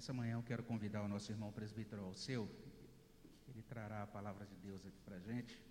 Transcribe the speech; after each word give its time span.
Nessa 0.00 0.14
manhã 0.14 0.36
eu 0.36 0.42
quero 0.42 0.62
convidar 0.64 1.02
o 1.02 1.08
nosso 1.08 1.30
irmão 1.30 1.52
presbítero 1.52 2.02
Alceu, 2.02 2.48
ele 3.46 3.62
trará 3.62 4.02
a 4.02 4.06
palavra 4.06 4.46
de 4.46 4.56
Deus 4.56 4.86
aqui 4.86 4.98
para 5.04 5.16
a 5.16 5.20
gente, 5.20 5.62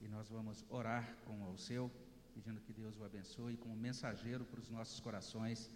e 0.00 0.06
nós 0.06 0.28
vamos 0.28 0.64
orar 0.68 1.16
com 1.24 1.42
o 1.42 1.46
Alceu, 1.46 1.90
pedindo 2.32 2.60
que 2.60 2.72
Deus 2.72 2.96
o 2.96 3.02
abençoe 3.02 3.56
como 3.56 3.74
mensageiro 3.74 4.44
para 4.44 4.60
os 4.60 4.70
nossos 4.70 5.00
corações 5.00 5.68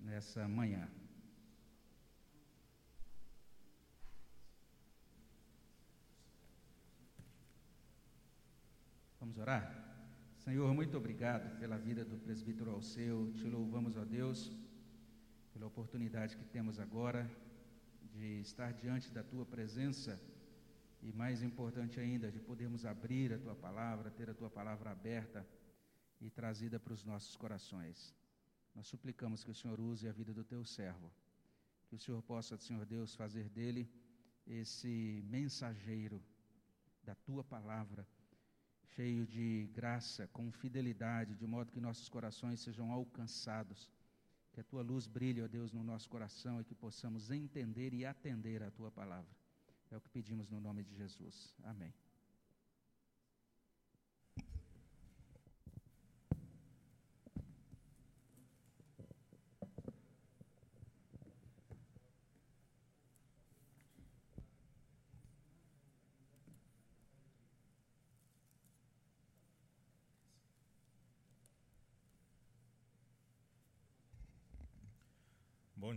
nessa 0.00 0.48
manhã. 0.48 0.90
Vamos 9.20 9.38
orar? 9.38 9.64
Senhor, 10.38 10.74
muito 10.74 10.96
obrigado 10.96 11.60
pela 11.60 11.78
vida 11.78 12.04
do 12.04 12.18
presbítero 12.18 12.72
Alceu. 12.72 13.30
Te 13.34 13.44
louvamos, 13.44 13.96
ó 13.96 14.04
Deus, 14.04 14.50
pela 15.58 15.66
oportunidade 15.66 16.36
que 16.36 16.44
temos 16.44 16.78
agora 16.78 17.28
de 18.12 18.40
estar 18.40 18.72
diante 18.72 19.10
da 19.10 19.24
tua 19.24 19.44
presença 19.44 20.16
e, 21.02 21.12
mais 21.12 21.42
importante 21.42 21.98
ainda, 21.98 22.30
de 22.30 22.38
podermos 22.38 22.86
abrir 22.86 23.32
a 23.32 23.38
tua 23.38 23.56
palavra, 23.56 24.08
ter 24.08 24.30
a 24.30 24.34
tua 24.34 24.48
palavra 24.48 24.92
aberta 24.92 25.44
e 26.20 26.30
trazida 26.30 26.78
para 26.78 26.92
os 26.92 27.04
nossos 27.04 27.34
corações. 27.34 28.14
Nós 28.72 28.86
suplicamos 28.86 29.42
que 29.42 29.50
o 29.50 29.54
Senhor 29.54 29.80
use 29.80 30.06
a 30.06 30.12
vida 30.12 30.32
do 30.32 30.44
teu 30.44 30.64
servo, 30.64 31.10
que 31.88 31.96
o 31.96 31.98
Senhor 31.98 32.22
possa, 32.22 32.56
Senhor 32.56 32.86
Deus, 32.86 33.16
fazer 33.16 33.48
dele 33.48 33.90
esse 34.46 35.24
mensageiro 35.26 36.22
da 37.02 37.16
tua 37.16 37.42
palavra 37.42 38.06
cheio 38.94 39.26
de 39.26 39.68
graça, 39.74 40.28
com 40.28 40.52
fidelidade, 40.52 41.34
de 41.34 41.46
modo 41.48 41.72
que 41.72 41.80
nossos 41.80 42.08
corações 42.08 42.60
sejam 42.60 42.92
alcançados. 42.92 43.90
Que 44.58 44.62
a 44.62 44.64
tua 44.64 44.82
luz 44.82 45.06
brilhe, 45.06 45.40
ó 45.40 45.46
Deus, 45.46 45.72
no 45.72 45.84
nosso 45.84 46.08
coração 46.08 46.60
e 46.60 46.64
que 46.64 46.74
possamos 46.74 47.30
entender 47.30 47.94
e 47.94 48.04
atender 48.04 48.60
a 48.60 48.72
tua 48.72 48.90
palavra. 48.90 49.30
É 49.88 49.96
o 49.96 50.00
que 50.00 50.08
pedimos 50.08 50.48
no 50.48 50.60
nome 50.60 50.82
de 50.82 50.96
Jesus. 50.96 51.54
Amém. 51.62 51.94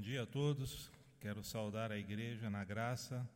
Dia 0.01 0.23
a 0.23 0.25
todos. 0.25 0.91
Quero 1.19 1.43
saudar 1.43 1.91
a 1.91 1.97
igreja 1.97 2.49
na 2.49 2.63
graça, 2.63 3.29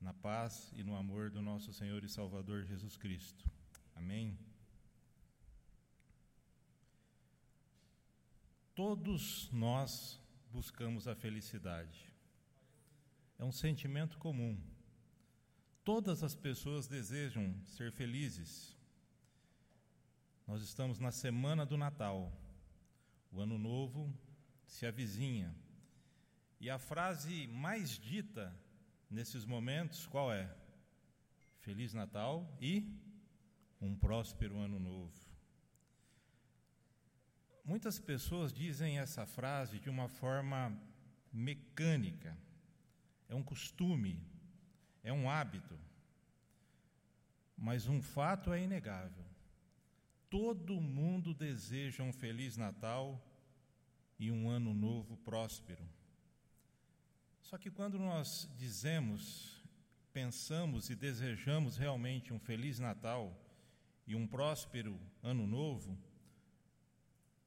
na 0.00 0.14
paz 0.14 0.72
e 0.74 0.82
no 0.82 0.96
amor 0.96 1.30
do 1.30 1.42
nosso 1.42 1.74
Senhor 1.74 2.02
e 2.02 2.08
Salvador 2.08 2.64
Jesus 2.64 2.96
Cristo. 2.96 3.44
Amém. 3.94 4.38
Todos 8.74 9.50
nós 9.52 10.18
buscamos 10.50 11.06
a 11.06 11.14
felicidade. 11.14 12.10
É 13.38 13.44
um 13.44 13.52
sentimento 13.52 14.16
comum. 14.16 14.58
Todas 15.84 16.22
as 16.22 16.34
pessoas 16.34 16.88
desejam 16.88 17.54
ser 17.66 17.92
felizes. 17.92 18.74
Nós 20.46 20.62
estamos 20.62 20.98
na 20.98 21.12
semana 21.12 21.66
do 21.66 21.76
Natal. 21.76 22.32
O 23.30 23.40
ano 23.40 23.58
novo 23.58 24.10
se 24.66 24.86
avizinha. 24.86 25.54
E 26.60 26.68
a 26.68 26.78
frase 26.78 27.46
mais 27.46 27.98
dita 27.98 28.54
nesses 29.10 29.46
momentos, 29.46 30.06
qual 30.06 30.30
é? 30.30 30.54
Feliz 31.60 31.94
Natal 31.94 32.46
e 32.60 32.86
um 33.80 33.94
próspero 33.94 34.58
ano 34.58 34.78
novo. 34.78 35.18
Muitas 37.64 37.98
pessoas 37.98 38.52
dizem 38.52 38.98
essa 38.98 39.24
frase 39.24 39.78
de 39.78 39.88
uma 39.88 40.06
forma 40.06 40.78
mecânica, 41.32 42.36
é 43.26 43.34
um 43.34 43.42
costume, 43.42 44.20
é 45.02 45.12
um 45.12 45.30
hábito. 45.30 45.78
Mas 47.56 47.86
um 47.88 48.02
fato 48.02 48.52
é 48.52 48.62
inegável: 48.62 49.24
todo 50.28 50.78
mundo 50.78 51.32
deseja 51.32 52.02
um 52.02 52.12
Feliz 52.12 52.58
Natal 52.58 53.18
e 54.18 54.30
um 54.30 54.50
ano 54.50 54.74
novo 54.74 55.16
próspero. 55.18 55.88
Só 57.50 57.58
que 57.58 57.68
quando 57.68 57.98
nós 57.98 58.48
dizemos, 58.56 59.60
pensamos 60.12 60.88
e 60.88 60.94
desejamos 60.94 61.76
realmente 61.76 62.32
um 62.32 62.38
feliz 62.38 62.78
Natal 62.78 63.36
e 64.06 64.14
um 64.14 64.24
próspero 64.24 64.96
ano 65.20 65.48
novo, 65.48 65.98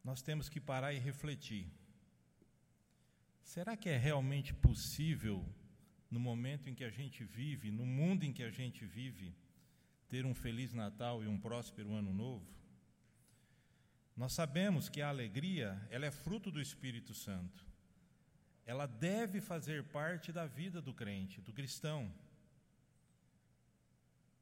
nós 0.04 0.22
temos 0.22 0.50
que 0.50 0.60
parar 0.60 0.92
e 0.92 1.00
refletir. 1.00 1.72
Será 3.44 3.78
que 3.78 3.88
é 3.88 3.96
realmente 3.96 4.54
possível, 4.54 5.42
no 6.12 6.20
momento 6.20 6.70
em 6.70 6.76
que 6.76 6.84
a 6.84 6.90
gente 6.90 7.24
vive, 7.24 7.72
no 7.72 7.86
mundo 7.86 8.26
em 8.26 8.34
que 8.34 8.44
a 8.44 8.52
gente 8.52 8.86
vive, 8.86 9.34
ter 10.10 10.26
um 10.26 10.36
feliz 10.36 10.74
Natal 10.74 11.24
e 11.24 11.28
um 11.28 11.40
próspero 11.40 11.94
ano 11.94 12.14
novo? 12.14 12.54
Nós 14.18 14.34
sabemos 14.34 14.90
que 14.90 15.02
a 15.02 15.08
alegria, 15.08 15.82
ela 15.90 16.06
é 16.06 16.12
fruto 16.12 16.52
do 16.52 16.60
Espírito 16.60 17.14
Santo 17.14 17.72
ela 18.66 18.86
deve 18.86 19.42
fazer 19.42 19.84
parte 19.84 20.32
da 20.32 20.46
vida 20.46 20.82
do 20.82 20.94
crente, 20.94 21.42
do 21.42 21.52
cristão. 21.52 22.12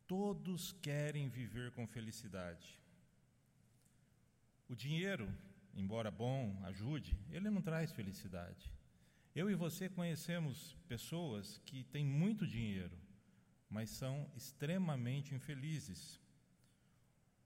Todos 0.07 0.73
querem 0.81 1.29
viver 1.29 1.71
com 1.71 1.87
felicidade. 1.87 2.79
O 4.69 4.75
dinheiro, 4.75 5.33
embora 5.73 6.11
bom, 6.11 6.57
ajude, 6.65 7.17
ele 7.31 7.49
não 7.49 7.61
traz 7.61 7.91
felicidade. 7.91 8.71
Eu 9.33 9.49
e 9.49 9.55
você 9.55 9.89
conhecemos 9.89 10.77
pessoas 10.87 11.57
que 11.65 11.83
têm 11.85 12.05
muito 12.05 12.45
dinheiro, 12.45 12.97
mas 13.69 13.89
são 13.89 14.29
extremamente 14.35 15.33
infelizes. 15.33 16.19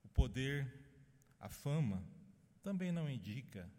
O 0.04 0.08
poder, 0.10 0.72
a 1.40 1.48
fama, 1.48 2.04
também 2.64 2.92
não 2.92 3.10
indica 3.10 3.70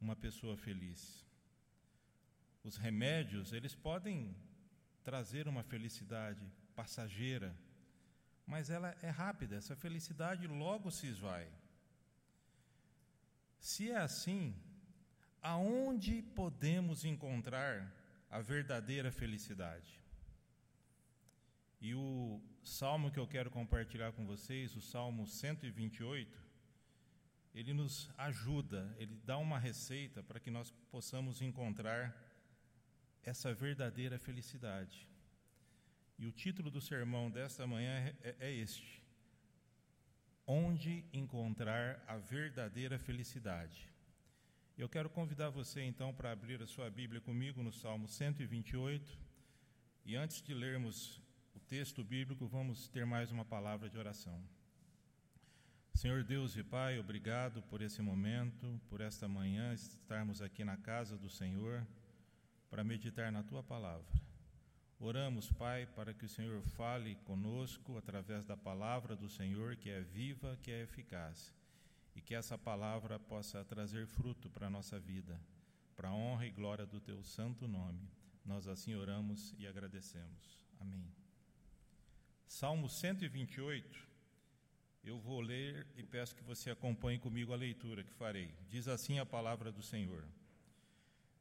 uma 0.00 0.14
pessoa 0.14 0.56
feliz. 0.56 1.27
Os 2.62 2.76
remédios, 2.76 3.52
eles 3.52 3.74
podem 3.74 4.34
trazer 5.02 5.48
uma 5.48 5.62
felicidade 5.62 6.44
passageira, 6.74 7.56
mas 8.46 8.70
ela 8.70 8.96
é 9.02 9.10
rápida, 9.10 9.56
essa 9.56 9.76
felicidade 9.76 10.46
logo 10.46 10.90
se 10.90 11.06
esvai. 11.06 11.50
Se 13.58 13.90
é 13.90 13.96
assim, 13.96 14.54
aonde 15.42 16.22
podemos 16.22 17.04
encontrar 17.04 17.92
a 18.30 18.40
verdadeira 18.40 19.10
felicidade? 19.10 19.98
E 21.80 21.94
o 21.94 22.40
salmo 22.62 23.10
que 23.10 23.18
eu 23.18 23.26
quero 23.26 23.50
compartilhar 23.50 24.12
com 24.12 24.26
vocês, 24.26 24.74
o 24.74 24.80
Salmo 24.80 25.26
128, 25.26 26.38
ele 27.54 27.72
nos 27.72 28.10
ajuda, 28.18 28.94
ele 28.98 29.14
dá 29.24 29.38
uma 29.38 29.58
receita 29.58 30.22
para 30.22 30.40
que 30.40 30.50
nós 30.50 30.70
possamos 30.90 31.40
encontrar 31.40 32.16
essa 33.28 33.52
verdadeira 33.52 34.18
felicidade. 34.18 35.06
E 36.18 36.26
o 36.26 36.32
título 36.32 36.70
do 36.70 36.80
sermão 36.80 37.30
desta 37.30 37.66
manhã 37.66 38.14
é, 38.22 38.34
é 38.40 38.52
este: 38.52 39.04
Onde 40.46 41.04
encontrar 41.12 42.02
a 42.08 42.16
verdadeira 42.16 42.98
felicidade? 42.98 43.86
Eu 44.76 44.88
quero 44.88 45.10
convidar 45.10 45.50
você 45.50 45.82
então 45.82 46.14
para 46.14 46.32
abrir 46.32 46.62
a 46.62 46.66
sua 46.66 46.88
Bíblia 46.88 47.20
comigo 47.20 47.62
no 47.62 47.72
Salmo 47.72 48.08
128. 48.08 49.18
E 50.06 50.16
antes 50.16 50.40
de 50.40 50.54
lermos 50.54 51.20
o 51.54 51.60
texto 51.60 52.02
bíblico, 52.02 52.46
vamos 52.46 52.88
ter 52.88 53.04
mais 53.04 53.30
uma 53.30 53.44
palavra 53.44 53.90
de 53.90 53.98
oração. 53.98 54.42
Senhor 55.92 56.22
Deus 56.22 56.56
e 56.56 56.62
Pai, 56.62 56.98
obrigado 56.98 57.60
por 57.62 57.82
esse 57.82 58.00
momento, 58.00 58.80
por 58.88 59.00
esta 59.00 59.28
manhã 59.28 59.74
estarmos 59.74 60.40
aqui 60.40 60.64
na 60.64 60.76
casa 60.76 61.18
do 61.18 61.28
Senhor 61.28 61.84
para 62.70 62.84
meditar 62.84 63.32
na 63.32 63.42
tua 63.42 63.62
palavra. 63.62 64.20
Oramos, 65.00 65.50
Pai, 65.52 65.86
para 65.86 66.12
que 66.12 66.24
o 66.24 66.28
Senhor 66.28 66.60
fale 66.60 67.14
conosco 67.24 67.96
através 67.96 68.44
da 68.44 68.56
palavra 68.56 69.14
do 69.14 69.28
Senhor, 69.28 69.76
que 69.76 69.88
é 69.88 70.00
viva, 70.00 70.58
que 70.60 70.72
é 70.72 70.82
eficaz, 70.82 71.54
e 72.16 72.20
que 72.20 72.34
essa 72.34 72.58
palavra 72.58 73.18
possa 73.18 73.64
trazer 73.64 74.06
fruto 74.06 74.50
para 74.50 74.66
a 74.66 74.70
nossa 74.70 74.98
vida, 74.98 75.40
para 75.94 76.08
a 76.08 76.14
honra 76.14 76.46
e 76.46 76.50
glória 76.50 76.84
do 76.84 77.00
teu 77.00 77.22
santo 77.22 77.68
nome. 77.68 78.10
Nós 78.44 78.66
assim 78.66 78.94
oramos 78.94 79.54
e 79.56 79.66
agradecemos. 79.66 80.66
Amém. 80.80 81.06
Salmo 82.48 82.88
128. 82.88 84.08
Eu 85.04 85.18
vou 85.20 85.40
ler 85.40 85.86
e 85.96 86.02
peço 86.02 86.34
que 86.34 86.42
você 86.42 86.70
acompanhe 86.70 87.18
comigo 87.18 87.52
a 87.52 87.56
leitura 87.56 88.02
que 88.02 88.12
farei. 88.12 88.52
Diz 88.68 88.88
assim 88.88 89.18
a 89.20 89.26
palavra 89.26 89.70
do 89.70 89.82
Senhor. 89.82 90.24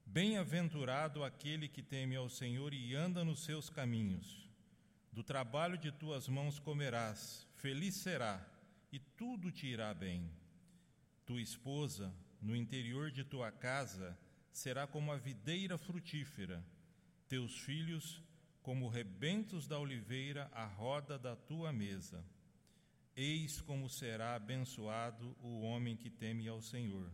Bem-aventurado 0.09 1.23
aquele 1.23 1.67
que 1.67 1.83
teme 1.83 2.15
ao 2.15 2.29
Senhor 2.29 2.73
e 2.73 2.95
anda 2.95 3.25
nos 3.25 3.43
seus 3.43 3.69
caminhos. 3.69 4.49
Do 5.11 5.21
trabalho 5.21 5.77
de 5.77 5.91
tuas 5.91 6.29
mãos 6.29 6.57
comerás, 6.59 7.45
feliz 7.55 7.95
será, 7.95 8.43
e 8.91 8.99
tudo 8.99 9.51
te 9.51 9.67
irá 9.67 9.93
bem. 9.93 10.31
Tua 11.25 11.41
esposa, 11.41 12.11
no 12.41 12.55
interior 12.55 13.11
de 13.11 13.25
tua 13.25 13.51
casa, 13.51 14.17
será 14.49 14.87
como 14.87 15.11
a 15.11 15.17
videira 15.17 15.77
frutífera, 15.77 16.65
teus 17.27 17.59
filhos, 17.59 18.23
como 18.63 18.87
rebentos 18.87 19.67
da 19.67 19.77
oliveira 19.77 20.49
à 20.53 20.65
roda 20.65 21.19
da 21.19 21.35
tua 21.35 21.73
mesa. 21.73 22.23
Eis 23.15 23.59
como 23.59 23.89
será 23.89 24.35
abençoado 24.35 25.35
o 25.41 25.61
homem 25.61 25.97
que 25.97 26.09
teme 26.09 26.47
ao 26.47 26.61
Senhor. 26.61 27.11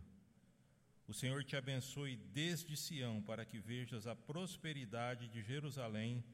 O 1.06 1.12
Senhor 1.12 1.44
te 1.44 1.54
abençoe 1.54 2.16
desde 2.32 2.76
Sião, 2.76 3.20
para 3.22 3.44
que 3.44 3.58
vejas 3.58 4.06
a 4.06 4.16
prosperidade 4.16 5.28
de 5.28 5.42
Jerusalém 5.42 6.24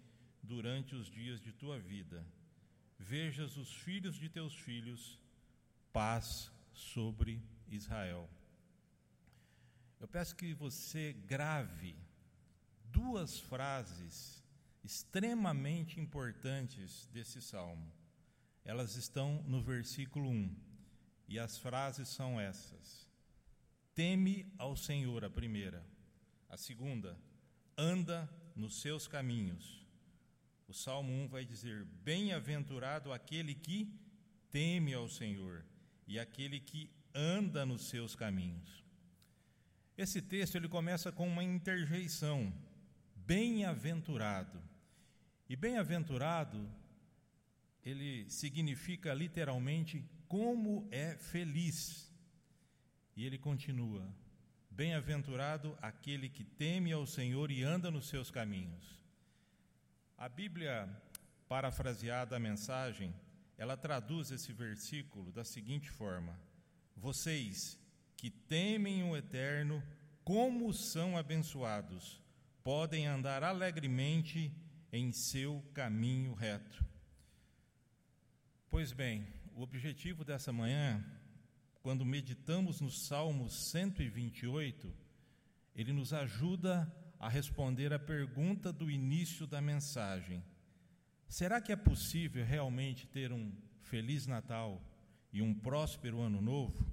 durante 0.42 0.94
os 0.94 1.10
dias 1.10 1.40
de 1.40 1.52
tua 1.52 1.78
vida. 1.78 2.24
Vejas 2.98 3.56
os 3.56 3.74
filhos 3.74 4.14
de 4.14 4.28
teus 4.28 4.54
filhos, 4.54 5.18
paz 5.92 6.52
sobre 6.72 7.42
Israel. 7.68 8.30
Eu 9.98 10.06
peço 10.06 10.36
que 10.36 10.54
você 10.54 11.12
grave 11.12 11.96
duas 12.84 13.40
frases 13.40 14.40
extremamente 14.84 15.98
importantes 15.98 17.08
desse 17.12 17.42
salmo. 17.42 17.92
Elas 18.64 18.94
estão 18.94 19.42
no 19.42 19.60
versículo 19.60 20.28
1, 20.28 20.56
e 21.28 21.38
as 21.38 21.58
frases 21.58 22.08
são 22.08 22.40
essas. 22.40 23.09
Teme 23.94 24.46
ao 24.58 24.76
Senhor, 24.76 25.24
a 25.24 25.30
primeira. 25.30 25.84
A 26.48 26.56
segunda, 26.56 27.18
anda 27.76 28.28
nos 28.54 28.80
seus 28.80 29.06
caminhos. 29.06 29.86
O 30.68 30.72
Salmo 30.72 31.12
1 31.24 31.28
vai 31.28 31.44
dizer: 31.44 31.84
Bem-aventurado 32.04 33.12
aquele 33.12 33.54
que 33.54 33.92
teme 34.50 34.94
ao 34.94 35.08
Senhor 35.08 35.64
e 36.06 36.18
aquele 36.18 36.60
que 36.60 36.90
anda 37.14 37.66
nos 37.66 37.88
seus 37.88 38.14
caminhos. 38.14 38.84
Esse 39.96 40.22
texto 40.22 40.54
ele 40.54 40.68
começa 40.68 41.12
com 41.12 41.28
uma 41.28 41.44
interjeição: 41.44 42.52
bem-aventurado. 43.14 44.62
E 45.48 45.56
bem-aventurado 45.56 46.70
ele 47.84 48.28
significa 48.30 49.12
literalmente 49.12 50.04
como 50.28 50.86
é 50.90 51.16
feliz. 51.16 52.09
E 53.20 53.26
ele 53.26 53.36
continua: 53.36 54.10
Bem-aventurado 54.70 55.76
aquele 55.82 56.26
que 56.26 56.42
teme 56.42 56.90
ao 56.90 57.06
Senhor 57.06 57.50
e 57.50 57.62
anda 57.62 57.90
nos 57.90 58.08
seus 58.08 58.30
caminhos. 58.30 58.98
A 60.16 60.26
Bíblia, 60.26 60.88
parafraseada 61.46 62.34
a 62.34 62.40
mensagem, 62.40 63.14
ela 63.58 63.76
traduz 63.76 64.30
esse 64.30 64.54
versículo 64.54 65.30
da 65.32 65.44
seguinte 65.44 65.90
forma: 65.90 66.34
Vocês 66.96 67.78
que 68.16 68.30
temem 68.30 69.02
o 69.02 69.14
Eterno, 69.14 69.82
como 70.24 70.72
são 70.72 71.18
abençoados, 71.18 72.22
podem 72.64 73.06
andar 73.06 73.44
alegremente 73.44 74.50
em 74.90 75.12
seu 75.12 75.62
caminho 75.74 76.32
reto. 76.32 76.82
Pois 78.70 78.94
bem, 78.94 79.26
o 79.54 79.60
objetivo 79.60 80.24
dessa 80.24 80.54
manhã 80.54 81.04
quando 81.82 82.04
meditamos 82.04 82.80
no 82.80 82.90
Salmo 82.90 83.48
128, 83.48 84.92
ele 85.74 85.92
nos 85.92 86.12
ajuda 86.12 86.92
a 87.18 87.28
responder 87.28 87.92
a 87.92 87.98
pergunta 87.98 88.72
do 88.72 88.90
início 88.90 89.46
da 89.46 89.60
mensagem: 89.60 90.42
será 91.28 91.60
que 91.60 91.72
é 91.72 91.76
possível 91.76 92.44
realmente 92.44 93.06
ter 93.06 93.32
um 93.32 93.52
feliz 93.82 94.26
Natal 94.26 94.82
e 95.32 95.40
um 95.40 95.54
próspero 95.54 96.20
Ano 96.20 96.40
Novo? 96.40 96.86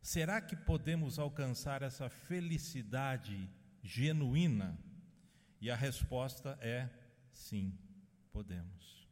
Será 0.00 0.40
que 0.40 0.56
podemos 0.56 1.18
alcançar 1.18 1.82
essa 1.82 2.08
felicidade 2.08 3.48
genuína? 3.82 4.78
E 5.60 5.70
a 5.70 5.76
resposta 5.76 6.58
é 6.60 6.88
sim, 7.30 7.72
podemos. 8.32 9.08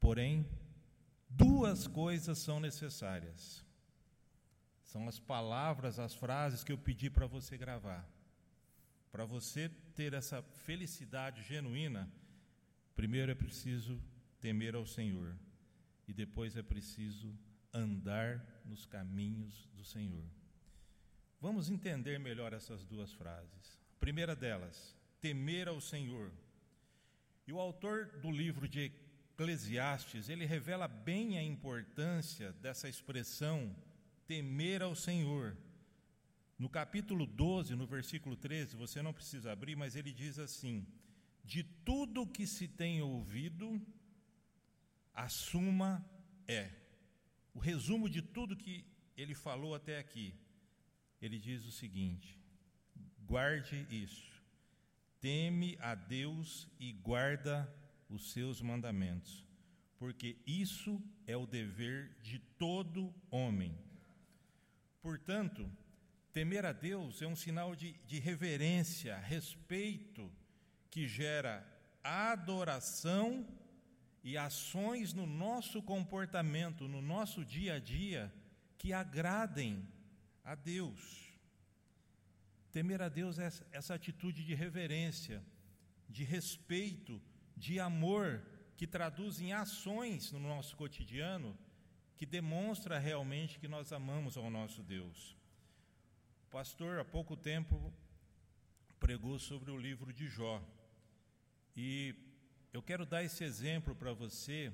Porém, 0.00 0.44
Duas 1.36 1.86
coisas 1.86 2.38
são 2.38 2.58
necessárias. 2.58 3.62
São 4.82 5.06
as 5.06 5.18
palavras, 5.18 5.98
as 5.98 6.14
frases 6.14 6.64
que 6.64 6.72
eu 6.72 6.78
pedi 6.78 7.10
para 7.10 7.26
você 7.26 7.58
gravar. 7.58 8.08
Para 9.12 9.26
você 9.26 9.68
ter 9.94 10.14
essa 10.14 10.40
felicidade 10.42 11.42
genuína, 11.42 12.10
primeiro 12.94 13.30
é 13.30 13.34
preciso 13.34 14.02
temer 14.40 14.74
ao 14.74 14.86
Senhor 14.86 15.36
e 16.08 16.14
depois 16.14 16.56
é 16.56 16.62
preciso 16.62 17.36
andar 17.70 18.42
nos 18.64 18.86
caminhos 18.86 19.68
do 19.74 19.84
Senhor. 19.84 20.24
Vamos 21.38 21.68
entender 21.68 22.18
melhor 22.18 22.54
essas 22.54 22.82
duas 22.82 23.12
frases. 23.12 23.78
A 23.94 24.00
primeira 24.00 24.34
delas, 24.34 24.96
temer 25.20 25.68
ao 25.68 25.82
Senhor. 25.82 26.32
E 27.46 27.52
o 27.52 27.60
autor 27.60 28.06
do 28.22 28.30
livro 28.30 28.66
de 28.66 28.90
Eclesiastes, 29.36 30.30
ele 30.30 30.46
revela 30.46 30.88
bem 30.88 31.36
a 31.36 31.42
importância 31.42 32.52
dessa 32.54 32.88
expressão 32.88 33.76
temer 34.26 34.80
ao 34.82 34.94
Senhor. 34.94 35.54
No 36.58 36.70
capítulo 36.70 37.26
12, 37.26 37.76
no 37.76 37.86
versículo 37.86 38.34
13, 38.34 38.76
você 38.76 39.02
não 39.02 39.12
precisa 39.12 39.52
abrir, 39.52 39.76
mas 39.76 39.94
ele 39.94 40.10
diz 40.10 40.38
assim: 40.38 40.86
De 41.44 41.62
tudo 41.62 42.26
que 42.26 42.46
se 42.46 42.66
tem 42.66 43.02
ouvido, 43.02 43.78
a 45.12 45.28
suma 45.28 46.02
é. 46.48 46.70
O 47.52 47.58
resumo 47.58 48.08
de 48.08 48.22
tudo 48.22 48.56
que 48.56 48.86
ele 49.18 49.34
falou 49.34 49.74
até 49.74 49.98
aqui, 49.98 50.32
ele 51.20 51.38
diz 51.38 51.66
o 51.66 51.70
seguinte: 51.70 52.40
guarde 53.26 53.86
isso, 53.90 54.32
teme 55.20 55.76
a 55.78 55.94
Deus 55.94 56.66
e 56.80 56.90
guarda 56.90 57.70
os 58.08 58.32
seus 58.32 58.60
mandamentos, 58.60 59.44
porque 59.98 60.36
isso 60.46 61.02
é 61.26 61.36
o 61.36 61.46
dever 61.46 62.16
de 62.22 62.38
todo 62.38 63.14
homem. 63.30 63.76
Portanto, 65.00 65.70
temer 66.32 66.64
a 66.64 66.72
Deus 66.72 67.22
é 67.22 67.26
um 67.26 67.36
sinal 67.36 67.74
de, 67.74 67.92
de 68.06 68.18
reverência, 68.18 69.16
respeito, 69.18 70.30
que 70.90 71.06
gera 71.06 71.66
adoração 72.02 73.46
e 74.22 74.36
ações 74.36 75.12
no 75.12 75.26
nosso 75.26 75.82
comportamento, 75.82 76.88
no 76.88 77.00
nosso 77.00 77.44
dia 77.44 77.74
a 77.74 77.78
dia, 77.78 78.32
que 78.78 78.92
agradem 78.92 79.86
a 80.44 80.54
Deus. 80.54 81.26
Temer 82.72 83.00
a 83.00 83.08
Deus 83.08 83.38
é 83.38 83.50
essa 83.72 83.94
atitude 83.94 84.44
de 84.44 84.54
reverência, 84.54 85.42
de 86.08 86.24
respeito 86.24 87.20
de 87.56 87.80
amor 87.80 88.42
que 88.76 88.86
traduz 88.86 89.40
em 89.40 89.52
ações 89.52 90.30
no 90.30 90.38
nosso 90.38 90.76
cotidiano 90.76 91.56
que 92.16 92.26
demonstra 92.26 92.98
realmente 92.98 93.58
que 93.58 93.68
nós 93.68 93.92
amamos 93.92 94.36
ao 94.36 94.50
nosso 94.50 94.82
Deus. 94.82 95.36
O 96.46 96.50
pastor, 96.50 96.98
há 96.98 97.04
pouco 97.04 97.36
tempo, 97.36 97.92
pregou 98.98 99.38
sobre 99.38 99.70
o 99.70 99.76
livro 99.76 100.12
de 100.12 100.26
Jó. 100.26 100.62
E 101.76 102.14
eu 102.72 102.82
quero 102.82 103.04
dar 103.04 103.22
esse 103.22 103.44
exemplo 103.44 103.94
para 103.94 104.12
você, 104.12 104.72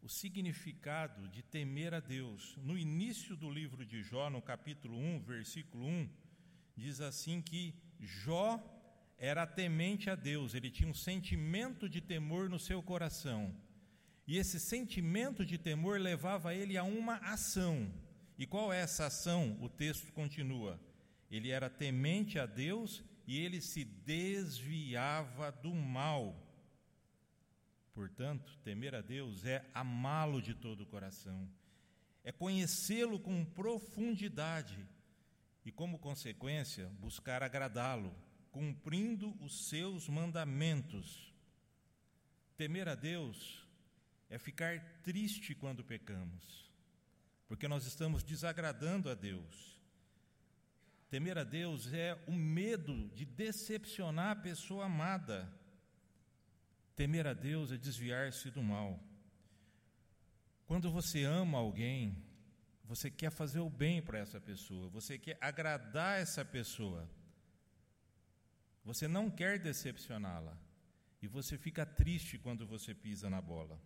o 0.00 0.08
significado 0.08 1.28
de 1.28 1.42
temer 1.42 1.94
a 1.94 2.00
Deus. 2.00 2.56
No 2.56 2.76
início 2.76 3.36
do 3.36 3.48
livro 3.48 3.84
de 3.86 4.02
Jó, 4.02 4.28
no 4.28 4.42
capítulo 4.42 4.98
1, 4.98 5.20
versículo 5.20 5.86
1, 5.86 6.08
diz 6.76 7.00
assim 7.00 7.40
que 7.40 7.74
Jó 8.00 8.60
era 9.18 9.46
temente 9.46 10.10
a 10.10 10.14
Deus, 10.14 10.54
ele 10.54 10.70
tinha 10.70 10.88
um 10.88 10.94
sentimento 10.94 11.88
de 11.88 12.00
temor 12.00 12.48
no 12.48 12.58
seu 12.58 12.82
coração. 12.82 13.54
E 14.26 14.36
esse 14.38 14.58
sentimento 14.58 15.44
de 15.44 15.58
temor 15.58 16.00
levava 16.00 16.54
ele 16.54 16.76
a 16.76 16.84
uma 16.84 17.16
ação. 17.16 17.92
E 18.38 18.46
qual 18.46 18.72
é 18.72 18.80
essa 18.80 19.06
ação? 19.06 19.56
O 19.60 19.68
texto 19.68 20.12
continua. 20.12 20.80
Ele 21.30 21.50
era 21.50 21.70
temente 21.70 22.38
a 22.38 22.46
Deus 22.46 23.02
e 23.26 23.38
ele 23.38 23.60
se 23.60 23.84
desviava 23.84 25.50
do 25.50 25.72
mal. 25.72 26.36
Portanto, 27.94 28.58
temer 28.64 28.94
a 28.94 29.00
Deus 29.00 29.44
é 29.44 29.64
amá-lo 29.74 30.40
de 30.40 30.54
todo 30.54 30.82
o 30.82 30.86
coração, 30.86 31.48
é 32.24 32.32
conhecê-lo 32.32 33.20
com 33.20 33.44
profundidade 33.44 34.86
e, 35.64 35.70
como 35.70 35.98
consequência, 35.98 36.88
buscar 36.98 37.42
agradá-lo, 37.42 38.14
cumprindo 38.52 39.34
os 39.42 39.68
seus 39.68 40.08
mandamentos. 40.08 41.32
Temer 42.56 42.86
a 42.86 42.94
Deus 42.94 43.66
é 44.28 44.38
ficar 44.38 44.78
triste 45.02 45.54
quando 45.54 45.82
pecamos, 45.82 46.70
porque 47.48 47.66
nós 47.66 47.86
estamos 47.86 48.22
desagradando 48.22 49.10
a 49.10 49.14
Deus. 49.14 49.80
Temer 51.10 51.36
a 51.38 51.44
Deus 51.44 51.92
é 51.92 52.16
o 52.26 52.32
medo 52.32 53.08
de 53.10 53.24
decepcionar 53.24 54.30
a 54.30 54.40
pessoa 54.40 54.84
amada. 54.84 55.52
Temer 56.94 57.26
a 57.26 57.32
Deus 57.32 57.72
é 57.72 57.76
desviar-se 57.76 58.50
do 58.50 58.62
mal. 58.62 59.02
Quando 60.66 60.90
você 60.90 61.24
ama 61.24 61.58
alguém, 61.58 62.16
você 62.84 63.10
quer 63.10 63.30
fazer 63.30 63.60
o 63.60 63.68
bem 63.68 64.00
para 64.02 64.18
essa 64.18 64.40
pessoa, 64.40 64.88
você 64.88 65.18
quer 65.18 65.36
agradar 65.40 66.20
essa 66.20 66.44
pessoa. 66.44 67.08
Você 68.84 69.06
não 69.06 69.30
quer 69.30 69.58
decepcioná-la. 69.58 70.56
E 71.20 71.28
você 71.28 71.56
fica 71.56 71.86
triste 71.86 72.36
quando 72.36 72.66
você 72.66 72.92
pisa 72.94 73.30
na 73.30 73.40
bola. 73.40 73.80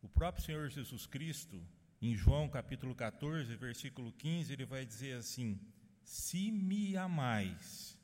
O 0.00 0.08
próprio 0.08 0.44
Senhor 0.44 0.70
Jesus 0.70 1.06
Cristo, 1.06 1.62
em 2.00 2.14
João 2.14 2.48
capítulo 2.48 2.94
14, 2.94 3.54
versículo 3.56 4.12
15, 4.12 4.52
ele 4.52 4.64
vai 4.64 4.86
dizer 4.86 5.16
assim: 5.16 5.60
Se 6.02 6.50
me 6.50 6.96
amais, 6.96 7.98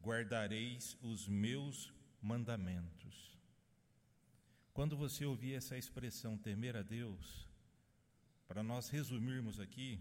guardareis 0.00 0.96
os 1.02 1.26
meus 1.26 1.92
mandamentos. 2.22 3.36
Quando 4.72 4.96
você 4.96 5.24
ouvir 5.24 5.54
essa 5.54 5.76
expressão 5.76 6.38
temer 6.38 6.76
a 6.76 6.82
Deus, 6.82 7.48
para 8.46 8.62
nós 8.62 8.88
resumirmos 8.88 9.58
aqui, 9.58 10.00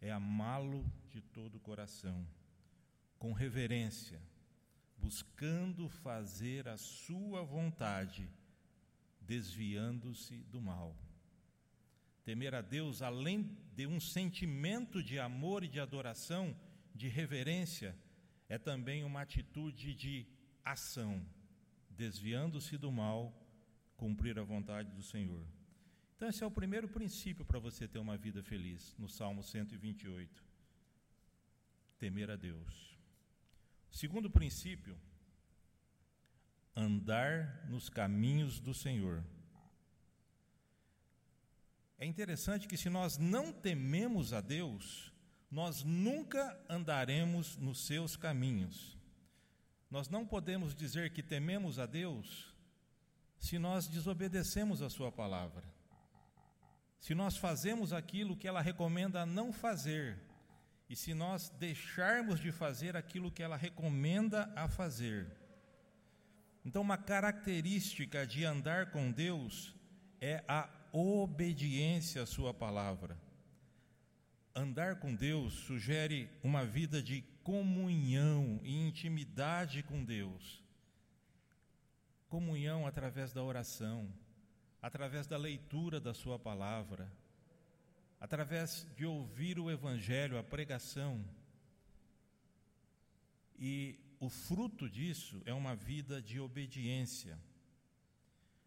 é 0.00 0.12
amá-lo 0.12 0.88
de 1.10 1.20
todo 1.20 1.56
o 1.56 1.60
coração, 1.60 2.24
com 3.20 3.34
reverência, 3.34 4.18
buscando 4.96 5.90
fazer 5.90 6.66
a 6.66 6.78
sua 6.78 7.42
vontade, 7.42 8.26
desviando-se 9.20 10.38
do 10.44 10.58
mal. 10.58 10.96
Temer 12.24 12.54
a 12.54 12.62
Deus, 12.62 13.02
além 13.02 13.56
de 13.76 13.86
um 13.86 14.00
sentimento 14.00 15.02
de 15.02 15.18
amor 15.18 15.62
e 15.62 15.68
de 15.68 15.78
adoração, 15.78 16.56
de 16.94 17.08
reverência, 17.08 17.94
é 18.48 18.56
também 18.56 19.04
uma 19.04 19.20
atitude 19.20 19.94
de 19.94 20.26
ação, 20.64 21.22
desviando-se 21.90 22.78
do 22.78 22.90
mal 22.90 23.36
cumprir 23.98 24.38
a 24.38 24.42
vontade 24.42 24.90
do 24.92 25.02
Senhor. 25.02 25.46
Então, 26.16 26.26
esse 26.26 26.42
é 26.42 26.46
o 26.46 26.50
primeiro 26.50 26.88
princípio 26.88 27.44
para 27.44 27.58
você 27.58 27.86
ter 27.86 27.98
uma 27.98 28.16
vida 28.16 28.42
feliz, 28.42 28.96
no 28.98 29.10
Salmo 29.10 29.42
128. 29.42 30.42
Temer 31.98 32.30
a 32.30 32.36
Deus. 32.36 32.89
Segundo 33.90 34.30
princípio, 34.30 34.96
andar 36.74 37.66
nos 37.68 37.88
caminhos 37.88 38.60
do 38.60 38.72
Senhor. 38.72 39.24
É 41.98 42.06
interessante 42.06 42.66
que, 42.66 42.76
se 42.76 42.88
nós 42.88 43.18
não 43.18 43.52
tememos 43.52 44.32
a 44.32 44.40
Deus, 44.40 45.12
nós 45.50 45.82
nunca 45.82 46.58
andaremos 46.68 47.56
nos 47.56 47.84
seus 47.86 48.16
caminhos. 48.16 48.96
Nós 49.90 50.08
não 50.08 50.24
podemos 50.24 50.74
dizer 50.74 51.12
que 51.12 51.22
tememos 51.22 51.78
a 51.78 51.84
Deus 51.84 52.54
se 53.38 53.58
nós 53.58 53.88
desobedecemos 53.88 54.82
a 54.82 54.90
Sua 54.90 55.10
palavra, 55.10 55.64
se 57.00 57.14
nós 57.14 57.36
fazemos 57.36 57.92
aquilo 57.92 58.36
que 58.36 58.46
ela 58.46 58.60
recomenda 58.60 59.24
não 59.24 59.52
fazer, 59.52 60.20
e 60.90 60.96
se 60.96 61.14
nós 61.14 61.48
deixarmos 61.50 62.38
de 62.38 62.52
fazer 62.52 62.96
aquilo 62.96 63.30
que 63.30 63.42
ela 63.42 63.56
recomenda 63.56 64.52
a 64.54 64.68
fazer. 64.68 65.26
Então, 66.64 66.82
uma 66.82 66.98
característica 66.98 68.26
de 68.26 68.44
andar 68.44 68.90
com 68.90 69.10
Deus 69.10 69.74
é 70.20 70.44
a 70.46 70.68
obediência 70.92 72.22
à 72.22 72.26
Sua 72.26 72.52
palavra. 72.52 73.16
Andar 74.54 74.96
com 74.96 75.14
Deus 75.14 75.54
sugere 75.54 76.28
uma 76.42 76.66
vida 76.66 77.00
de 77.00 77.22
comunhão 77.42 78.60
e 78.62 78.86
intimidade 78.86 79.82
com 79.82 80.04
Deus 80.04 80.60
comunhão 82.30 82.86
através 82.86 83.32
da 83.32 83.42
oração, 83.42 84.08
através 84.80 85.26
da 85.26 85.36
leitura 85.36 86.00
da 86.00 86.14
Sua 86.14 86.38
palavra, 86.38 87.12
através 88.30 88.86
de 88.94 89.04
ouvir 89.04 89.58
o 89.58 89.68
Evangelho, 89.68 90.38
a 90.38 90.42
pregação. 90.44 91.20
E 93.58 93.98
o 94.20 94.28
fruto 94.28 94.88
disso 94.88 95.42
é 95.44 95.52
uma 95.52 95.74
vida 95.74 96.22
de 96.22 96.38
obediência. 96.38 97.36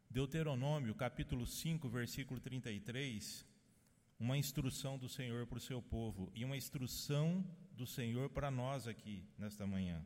Deuteronômio, 0.09 0.93
capítulo 0.93 1.47
5, 1.47 1.87
versículo 1.87 2.41
33, 2.41 3.45
uma 4.19 4.37
instrução 4.37 4.97
do 4.97 5.07
Senhor 5.07 5.47
para 5.47 5.59
o 5.59 5.61
seu 5.61 5.81
povo 5.81 6.29
e 6.35 6.43
uma 6.43 6.57
instrução 6.57 7.41
do 7.71 7.87
Senhor 7.87 8.29
para 8.31 8.51
nós 8.51 8.85
aqui 8.85 9.23
nesta 9.37 9.65
manhã 9.65 10.05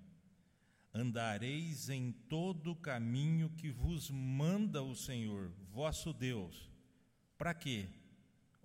andareis 0.93 1.89
em 1.89 2.11
todo 2.11 2.71
o 2.71 2.75
caminho 2.75 3.49
que 3.51 3.69
vos 3.69 4.09
manda 4.09 4.81
o 4.81 4.95
Senhor, 4.95 5.51
vosso 5.71 6.11
Deus. 6.11 6.71
Para 7.37 7.53
quê? 7.53 7.87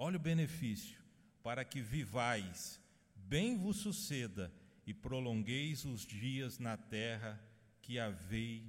Olha 0.04 0.16
o 0.16 0.18
benefício: 0.32 1.00
para 1.44 1.64
que 1.64 1.80
vivais, 1.80 2.80
bem 3.14 3.56
vos 3.56 3.76
suceda 3.76 4.52
e 4.84 4.92
prolongueis 4.92 5.84
os 5.84 6.04
dias 6.04 6.58
na 6.58 6.76
terra 6.76 7.40
que 7.80 8.00
haveis 8.00 8.64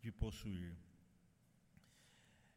de 0.00 0.10
possuir. 0.10 0.74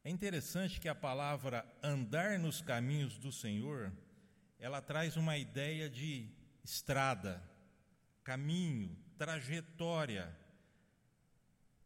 É 0.05 0.09
interessante 0.09 0.79
que 0.79 0.87
a 0.87 0.95
palavra 0.95 1.65
andar 1.83 2.39
nos 2.39 2.61
caminhos 2.61 3.17
do 3.17 3.29
Senhor, 3.29 3.91
ela 4.57 4.81
traz 4.81 5.17
uma 5.17 5.37
ideia 5.37 5.89
de 5.89 6.29
estrada, 6.63 7.43
caminho, 8.23 8.97
trajetória. 9.17 10.33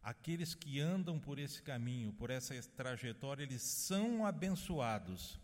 Aqueles 0.00 0.54
que 0.54 0.78
andam 0.78 1.18
por 1.18 1.40
esse 1.40 1.60
caminho, 1.60 2.12
por 2.12 2.30
essa 2.30 2.54
trajetória, 2.76 3.42
eles 3.42 3.62
são 3.62 4.24
abençoados. 4.24 5.40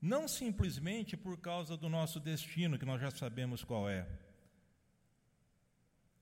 Não 0.00 0.26
simplesmente 0.26 1.16
por 1.16 1.38
causa 1.38 1.76
do 1.76 1.88
nosso 1.88 2.18
destino, 2.18 2.78
que 2.78 2.86
nós 2.86 3.00
já 3.00 3.10
sabemos 3.10 3.62
qual 3.62 3.88
é. 3.88 4.08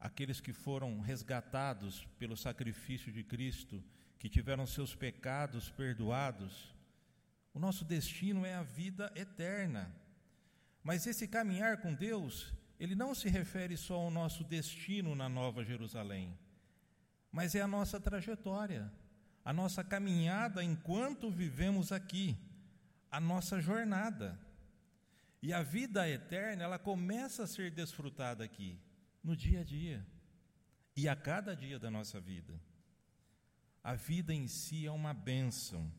Aqueles 0.00 0.40
que 0.40 0.52
foram 0.52 1.00
resgatados 1.00 2.04
pelo 2.18 2.36
sacrifício 2.36 3.12
de 3.12 3.22
Cristo, 3.22 3.82
que 4.18 4.28
tiveram 4.28 4.66
seus 4.66 4.96
pecados 4.96 5.70
perdoados, 5.70 6.74
o 7.54 7.58
nosso 7.58 7.84
destino 7.84 8.44
é 8.44 8.54
a 8.54 8.62
vida 8.62 9.12
eterna. 9.14 9.94
Mas 10.82 11.06
esse 11.06 11.28
caminhar 11.28 11.80
com 11.80 11.94
Deus, 11.94 12.52
ele 12.80 12.94
não 12.94 13.14
se 13.14 13.28
refere 13.28 13.76
só 13.76 13.94
ao 13.94 14.10
nosso 14.10 14.42
destino 14.44 15.14
na 15.14 15.28
Nova 15.28 15.64
Jerusalém, 15.64 16.36
mas 17.30 17.54
é 17.54 17.60
a 17.60 17.68
nossa 17.68 18.00
trajetória, 18.00 18.92
a 19.44 19.52
nossa 19.52 19.84
caminhada 19.84 20.62
enquanto 20.62 21.30
vivemos 21.30 21.92
aqui, 21.92 22.36
a 23.10 23.20
nossa 23.20 23.60
jornada. 23.60 24.38
E 25.40 25.52
a 25.52 25.62
vida 25.62 26.08
eterna, 26.08 26.64
ela 26.64 26.78
começa 26.78 27.44
a 27.44 27.46
ser 27.46 27.70
desfrutada 27.70 28.42
aqui, 28.44 28.78
no 29.22 29.36
dia 29.36 29.60
a 29.60 29.64
dia, 29.64 30.04
e 30.96 31.08
a 31.08 31.14
cada 31.14 31.54
dia 31.54 31.78
da 31.78 31.90
nossa 31.90 32.20
vida. 32.20 32.60
A 33.82 33.94
vida 33.94 34.34
em 34.34 34.48
si 34.48 34.86
é 34.86 34.90
uma 34.90 35.14
bênção 35.14 35.90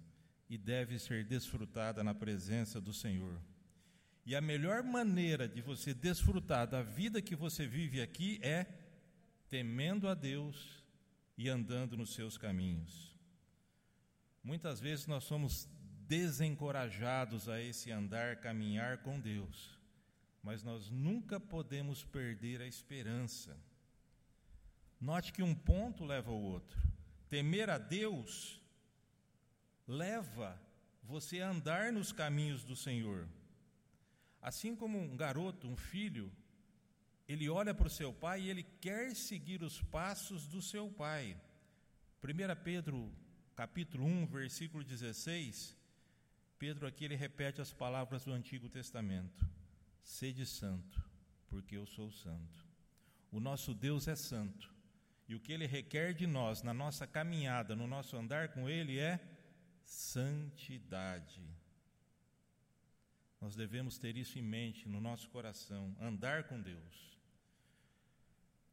e 0.49 0.57
deve 0.57 0.99
ser 0.99 1.23
desfrutada 1.23 2.03
na 2.03 2.13
presença 2.13 2.81
do 2.81 2.91
Senhor. 2.91 3.39
E 4.25 4.35
a 4.35 4.41
melhor 4.41 4.83
maneira 4.83 5.47
de 5.47 5.61
você 5.61 5.93
desfrutar 5.93 6.67
da 6.67 6.83
vida 6.83 7.21
que 7.21 7.35
você 7.35 7.65
vive 7.65 8.01
aqui 8.01 8.39
é 8.43 8.65
temendo 9.47 10.07
a 10.07 10.13
Deus 10.13 10.83
e 11.37 11.49
andando 11.49 11.95
nos 11.95 12.13
seus 12.13 12.37
caminhos. 12.37 13.17
Muitas 14.43 14.79
vezes 14.79 15.07
nós 15.07 15.23
somos 15.23 15.67
desencorajados 16.09 17.47
a 17.47 17.61
esse 17.61 17.91
andar, 17.91 18.37
caminhar 18.37 18.97
com 18.97 19.19
Deus, 19.19 19.77
mas 20.41 20.63
nós 20.63 20.89
nunca 20.89 21.39
podemos 21.39 22.03
perder 22.03 22.61
a 22.61 22.65
esperança. 22.65 23.55
Note 24.99 25.31
que 25.31 25.43
um 25.43 25.53
ponto 25.53 26.03
leva 26.03 26.31
ao 26.31 26.41
outro. 26.41 26.81
Temer 27.29 27.69
a 27.69 27.77
Deus 27.77 28.59
leva 29.87 30.59
você 31.03 31.41
a 31.41 31.51
andar 31.51 31.93
nos 31.93 32.11
caminhos 32.11 32.63
do 32.63 32.75
Senhor. 32.75 33.27
Assim 34.41 34.75
como 34.75 34.97
um 34.97 35.15
garoto, 35.15 35.67
um 35.67 35.77
filho, 35.77 36.31
ele 37.27 37.47
olha 37.47 37.73
para 37.73 37.85
o 37.85 37.89
seu 37.89 38.11
pai 38.11 38.41
e 38.41 38.49
ele 38.49 38.63
quer 38.63 39.15
seguir 39.15 39.61
os 39.61 39.79
passos 39.79 40.47
do 40.47 40.59
seu 40.59 40.89
pai. 40.89 41.39
1 42.23 42.63
Pedro, 42.63 43.13
capítulo 43.55 44.05
1, 44.05 44.25
versículo 44.25 44.83
16, 44.83 45.78
Pedro 46.59 46.85
aqui 46.85 47.05
ele 47.05 47.15
repete 47.15 47.61
as 47.61 47.71
palavras 47.71 48.25
do 48.25 48.33
Antigo 48.33 48.67
Testamento: 48.67 49.47
Sede 50.03 50.45
santo, 50.45 51.01
porque 51.47 51.77
eu 51.77 51.85
sou 51.85 52.11
santo. 52.11 52.67
O 53.31 53.39
nosso 53.39 53.73
Deus 53.73 54.07
é 54.09 54.15
santo. 54.15 54.69
E 55.27 55.35
o 55.35 55.39
que 55.39 55.53
ele 55.53 55.65
requer 55.65 56.13
de 56.13 56.27
nós 56.27 56.61
na 56.63 56.73
nossa 56.73 57.07
caminhada, 57.07 57.75
no 57.75 57.87
nosso 57.87 58.17
andar 58.17 58.49
com 58.49 58.67
ele 58.67 58.99
é 58.99 59.19
santidade 59.85 61.41
Nós 63.39 63.55
devemos 63.55 63.97
ter 63.97 64.17
isso 64.17 64.37
em 64.37 64.41
mente 64.41 64.89
no 64.89 64.99
nosso 64.99 65.29
coração, 65.29 65.95
andar 65.99 66.43
com 66.45 66.59
Deus. 66.61 67.17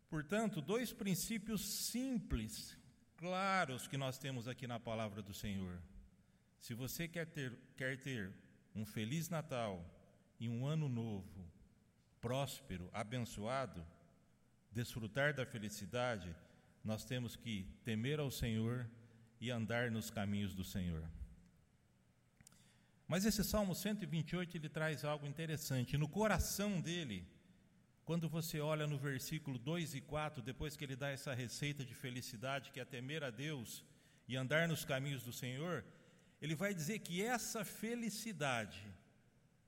Portanto, 0.08 0.60
dois 0.60 0.92
princípios 0.92 1.88
simples, 1.90 2.76
claros 3.16 3.86
que 3.86 3.96
nós 3.96 4.18
temos 4.18 4.48
aqui 4.48 4.66
na 4.66 4.80
palavra 4.80 5.22
do 5.22 5.32
Senhor. 5.32 5.80
Se 6.66 6.74
você 6.74 7.06
quer 7.06 7.26
ter, 7.26 7.56
quer 7.76 7.96
ter 7.96 8.32
um 8.74 8.84
feliz 8.84 9.28
Natal 9.28 9.88
e 10.40 10.48
um 10.48 10.66
ano 10.66 10.88
novo, 10.88 11.48
próspero, 12.20 12.90
abençoado, 12.92 13.86
desfrutar 14.72 15.32
da 15.32 15.46
felicidade, 15.46 16.34
nós 16.82 17.04
temos 17.04 17.36
que 17.36 17.68
temer 17.84 18.18
ao 18.18 18.32
Senhor 18.32 18.84
e 19.40 19.48
andar 19.48 19.92
nos 19.92 20.10
caminhos 20.10 20.56
do 20.56 20.64
Senhor. 20.64 21.08
Mas 23.06 23.24
esse 23.24 23.44
Salmo 23.44 23.72
128 23.72 24.56
ele 24.56 24.68
traz 24.68 25.04
algo 25.04 25.24
interessante. 25.24 25.96
No 25.96 26.08
coração 26.08 26.80
dele, 26.80 27.24
quando 28.04 28.28
você 28.28 28.58
olha 28.58 28.88
no 28.88 28.98
versículo 28.98 29.56
2 29.56 29.94
e 29.94 30.00
4, 30.00 30.42
depois 30.42 30.76
que 30.76 30.84
ele 30.84 30.96
dá 30.96 31.10
essa 31.10 31.32
receita 31.32 31.84
de 31.84 31.94
felicidade, 31.94 32.72
que 32.72 32.80
é 32.80 32.84
temer 32.84 33.22
a 33.22 33.30
Deus 33.30 33.84
e 34.26 34.36
andar 34.36 34.66
nos 34.66 34.84
caminhos 34.84 35.22
do 35.22 35.32
Senhor, 35.32 35.84
ele 36.40 36.54
vai 36.54 36.74
dizer 36.74 36.98
que 37.00 37.22
essa 37.22 37.64
felicidade, 37.64 38.84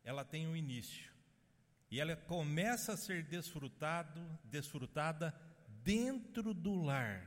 ela 0.05 0.25
tem 0.25 0.47
um 0.47 0.57
início. 0.57 1.11
E 1.91 2.01
ela 2.01 2.15
começa 2.17 2.93
a 2.93 2.97
ser 2.97 3.23
desfrutado, 3.23 4.21
desfrutada 4.45 5.35
dentro 5.83 6.53
do 6.53 6.75
lar, 6.75 7.27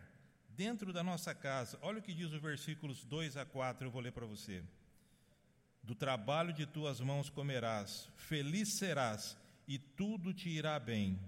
dentro 0.50 0.93
da 0.93 1.03
nossa 1.03 1.33
casa. 1.33 1.79
Olha 1.81 2.00
o 2.00 2.01
que 2.01 2.13
diz 2.13 2.31
os 2.31 2.41
versículos 2.41 3.03
2 3.03 3.38
a 3.38 3.45
4, 3.45 3.88
eu 3.88 3.91
vou 3.91 4.01
ler 4.01 4.12
para 4.12 4.25
você. 4.25 4.63
Do 5.81 5.95
trabalho 5.95 6.53
de 6.53 6.67
tuas 6.67 7.01
mãos 7.01 7.29
comerás, 7.29 8.07
feliz 8.15 8.74
serás, 8.74 9.36
e 9.67 9.79
tudo 9.79 10.31
te 10.33 10.50
irá 10.50 10.79
bem. 10.79 11.19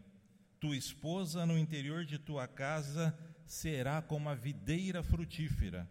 Tua 0.59 0.77
esposa 0.77 1.45
no 1.45 1.57
interior 1.57 2.05
de 2.05 2.19
tua 2.19 2.47
casa 2.47 3.17
será 3.45 4.01
como 4.01 4.29
a 4.29 4.35
videira 4.35 5.01
frutífera, 5.01 5.89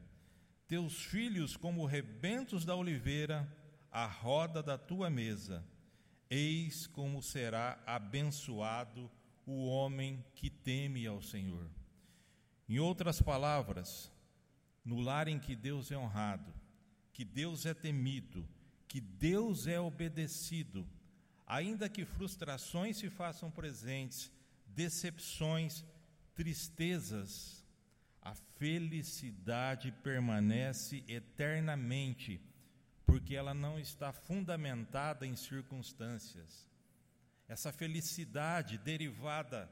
teus 0.73 1.05
filhos 1.05 1.55
como 1.55 1.85
rebentos 1.85 2.65
da 2.65 2.75
oliveira, 2.75 3.47
a 3.91 4.07
roda 4.07 4.63
da 4.63 4.79
tua 4.79 5.11
mesa. 5.11 5.63
Eis 6.31 6.87
como 6.87 7.21
será 7.21 7.79
abençoado 7.87 9.11
o 9.45 9.67
homem 9.67 10.25
que 10.35 10.49
teme 10.49 11.07
ao 11.07 11.21
Senhor. 11.21 11.69
Em 12.67 12.79
outras 12.79 13.21
palavras, 13.21 14.11
no 14.83 14.99
lar 14.99 15.29
em 15.29 15.39
que 15.39 15.55
Deus 15.55 15.93
é 15.93 15.99
honrado, 15.99 16.51
que 17.13 17.23
Deus 17.23 17.67
é 17.67 17.75
temido, 17.75 18.49
que 18.89 18.99
Deus 18.99 19.67
é 19.67 19.79
obedecido, 19.79 20.89
ainda 21.47 21.87
que 21.87 22.07
frustrações 22.07 22.97
se 22.97 23.11
façam 23.11 23.51
presentes, 23.51 24.33
decepções, 24.67 25.85
tristezas, 26.35 27.62
a 28.23 28.35
felicidade 28.57 29.93
permanece 30.03 31.05
eternamente, 31.09 32.41
porque 33.05 33.35
ela 33.35 33.53
não 33.53 33.79
está 33.79 34.13
fundamentada 34.13 35.27
em 35.27 35.37
circunstâncias. 35.37 36.71
Essa 37.49 37.73
felicidade 37.73 38.79
derivada 38.79 39.71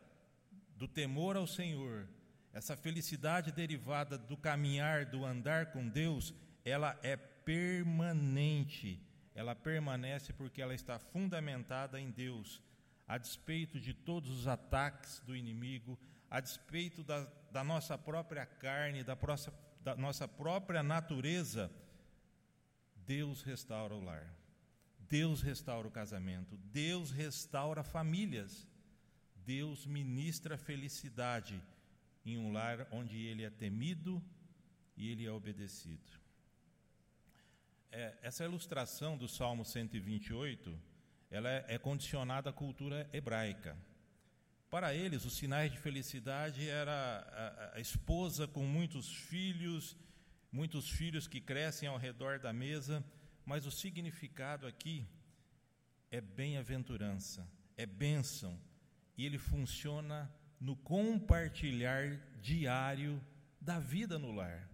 do 0.76 0.88
temor 0.88 1.37
ao 1.37 1.47
Senhor, 1.47 2.09
essa 2.52 2.76
felicidade 2.76 3.52
derivada 3.52 4.19
do 4.19 4.37
caminhar, 4.37 5.07
do 5.07 5.25
andar 5.25 5.73
com 5.73 5.88
Deus, 5.88 6.35
ela 6.64 6.99
é 7.02 7.16
permanente 7.16 9.00
ela 9.35 9.54
permanece 9.54 10.33
porque 10.33 10.60
ela 10.60 10.75
está 10.75 10.99
fundamentada 10.99 12.00
em 12.00 12.10
Deus, 12.10 12.63
a 13.06 13.17
despeito 13.17 13.80
de 13.80 13.95
todos 13.95 14.30
os 14.30 14.47
ataques 14.47 15.21
do 15.21 15.34
inimigo, 15.34 15.99
a 16.30 16.40
despeito 16.40 17.02
da, 17.02 17.25
da 17.50 17.64
nossa 17.64 17.99
própria 17.99 18.47
carne, 18.47 19.02
da, 19.02 19.16
próxima, 19.16 19.54
da 19.82 19.97
nossa 19.97 20.28
própria 20.28 20.82
natureza. 20.82 21.71
Deus 22.95 23.43
restaura 23.43 23.95
o 23.95 24.04
lar, 24.04 24.32
Deus 25.00 25.43
restaura 25.43 25.88
o 25.88 25.90
casamento, 25.90 26.56
Deus 26.56 27.10
restaura 27.10 27.82
famílias, 27.82 28.69
Deus 29.34 29.84
ministra 29.84 30.56
felicidade 30.56 31.60
em 32.25 32.38
um 32.38 32.52
lar 32.52 32.86
onde 32.93 33.16
ele 33.26 33.43
é 33.43 33.50
temido 33.50 34.23
e 34.97 35.10
ele 35.10 35.26
é 35.26 35.32
obedecido 35.32 36.21
é, 37.93 38.14
essa 38.23 38.45
ilustração 38.45 39.16
do 39.16 39.28
Salmo 39.28 39.64
128, 39.64 40.78
ela 41.30 41.49
é, 41.49 41.64
é 41.69 41.78
condicionada 41.78 42.50
à 42.50 42.52
cultura 42.52 43.08
hebraica. 43.12 43.76
Para 44.71 44.95
eles, 44.95 45.25
os 45.25 45.37
sinais 45.37 45.73
de 45.73 45.78
felicidade 45.78 46.69
era 46.69 47.73
a, 47.73 47.76
a 47.76 47.80
esposa 47.80 48.47
com 48.47 48.65
muitos 48.65 49.13
filhos, 49.13 49.97
muitos 50.52 50.89
filhos 50.89 51.26
que 51.26 51.41
crescem 51.41 51.89
ao 51.89 51.97
redor 51.97 52.39
da 52.39 52.52
mesa, 52.52 53.04
mas 53.45 53.67
o 53.67 53.71
significado 53.71 54.67
aqui 54.67 55.06
é 56.11 56.21
bem-aventurança, 56.21 57.47
é 57.76 57.85
bênção, 57.85 58.59
e 59.19 59.26
ele 59.26 59.39
funciona 59.39 60.33
no 60.61 60.76
compartilhar 60.76 62.17
diário 62.41 63.21
da 63.61 63.78
vida 63.80 64.19
no 64.19 64.30
lar 64.30 64.71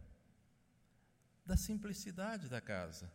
da 1.46 1.56
simplicidade 1.56 2.48
da 2.48 2.60
casa. 2.60 3.10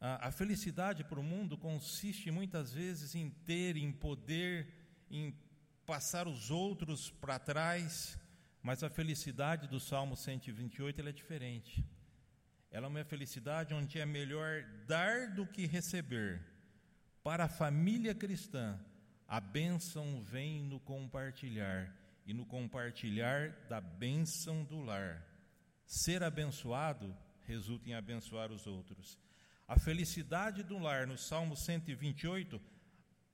A, 0.00 0.28
a 0.28 0.30
felicidade 0.30 1.02
para 1.02 1.18
o 1.18 1.24
mundo 1.24 1.58
consiste 1.58 2.30
muitas 2.30 2.72
vezes 2.72 3.14
em 3.16 3.28
ter, 3.28 3.76
em 3.76 3.90
poder, 3.90 4.72
em 5.10 5.32
passar 5.86 6.26
os 6.26 6.50
outros 6.50 7.10
para 7.10 7.38
trás, 7.38 8.18
mas 8.62 8.82
a 8.82 8.90
felicidade 8.90 9.68
do 9.68 9.78
Salmo 9.78 10.16
128 10.16 11.00
é 11.00 11.12
diferente. 11.12 11.84
Ela 12.70 12.86
é 12.86 12.88
uma 12.88 13.04
felicidade 13.04 13.72
onde 13.72 13.98
é 13.98 14.04
melhor 14.04 14.64
dar 14.86 15.32
do 15.32 15.46
que 15.46 15.64
receber. 15.66 16.42
Para 17.22 17.44
a 17.44 17.48
família 17.48 18.14
cristã, 18.14 18.78
a 19.28 19.40
bênção 19.40 20.20
vem 20.20 20.62
no 20.62 20.80
compartilhar 20.80 21.94
e 22.26 22.34
no 22.34 22.44
compartilhar 22.44 23.50
da 23.68 23.80
bênção 23.80 24.64
do 24.64 24.80
lar. 24.80 25.24
Ser 25.86 26.24
abençoado 26.24 27.16
resulta 27.44 27.88
em 27.88 27.94
abençoar 27.94 28.50
os 28.50 28.66
outros. 28.66 29.16
A 29.68 29.78
felicidade 29.78 30.64
do 30.64 30.78
lar, 30.78 31.06
no 31.06 31.16
Salmo 31.16 31.56
128, 31.56 32.60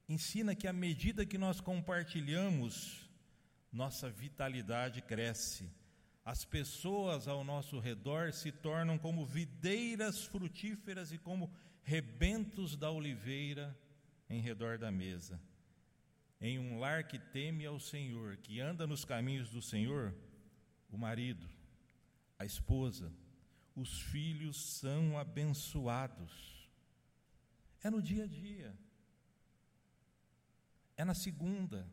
ensina 0.08 0.54
que 0.54 0.66
à 0.66 0.72
medida 0.72 1.26
que 1.26 1.38
nós 1.38 1.60
compartilhamos, 1.60 3.08
nossa 3.72 4.10
vitalidade 4.10 5.00
cresce. 5.00 5.70
As 6.24 6.44
pessoas 6.44 7.26
ao 7.26 7.42
nosso 7.42 7.80
redor 7.80 8.32
se 8.32 8.52
tornam 8.52 8.98
como 8.98 9.24
videiras 9.24 10.24
frutíferas 10.24 11.12
e 11.12 11.18
como 11.18 11.52
rebentos 11.82 12.76
da 12.76 12.90
oliveira 12.90 13.76
em 14.28 14.40
redor 14.40 14.78
da 14.78 14.90
mesa. 14.90 15.40
Em 16.40 16.58
um 16.58 16.78
lar 16.78 17.04
que 17.04 17.18
teme 17.18 17.64
ao 17.66 17.80
Senhor, 17.80 18.36
que 18.36 18.60
anda 18.60 18.86
nos 18.86 19.04
caminhos 19.04 19.50
do 19.50 19.62
Senhor, 19.62 20.14
o 20.90 20.98
marido, 20.98 21.48
a 22.38 22.44
esposa, 22.44 23.12
os 23.74 24.00
filhos 24.00 24.56
são 24.56 25.18
abençoados. 25.18 26.68
É 27.82 27.90
no 27.90 28.02
dia 28.02 28.24
a 28.24 28.26
dia, 28.26 28.76
é 31.02 31.04
na 31.04 31.14
segunda, 31.14 31.84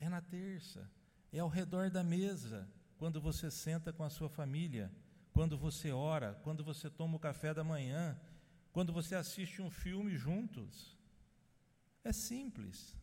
é 0.00 0.08
na 0.08 0.22
terça, 0.22 0.90
é 1.30 1.38
ao 1.40 1.48
redor 1.48 1.90
da 1.90 2.02
mesa, 2.02 2.66
quando 2.96 3.20
você 3.20 3.50
senta 3.50 3.92
com 3.92 4.02
a 4.02 4.08
sua 4.08 4.30
família, 4.30 4.90
quando 5.30 5.58
você 5.58 5.92
ora, 5.92 6.32
quando 6.42 6.64
você 6.64 6.88
toma 6.88 7.16
o 7.16 7.20
café 7.20 7.52
da 7.52 7.62
manhã, 7.62 8.18
quando 8.72 8.94
você 8.94 9.14
assiste 9.14 9.60
um 9.60 9.70
filme 9.70 10.16
juntos. 10.16 10.96
É 12.02 12.12
simples. 12.12 12.96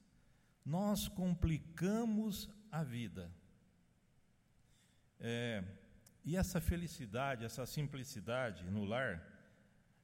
Nós 0.65 1.07
complicamos 1.07 2.49
a 2.71 2.83
vida. 2.83 3.31
É, 5.19 5.63
e 6.25 6.35
essa 6.35 6.59
felicidade, 6.59 7.45
essa 7.45 7.65
simplicidade 7.67 8.63
no 8.71 8.85
lar, 8.85 9.23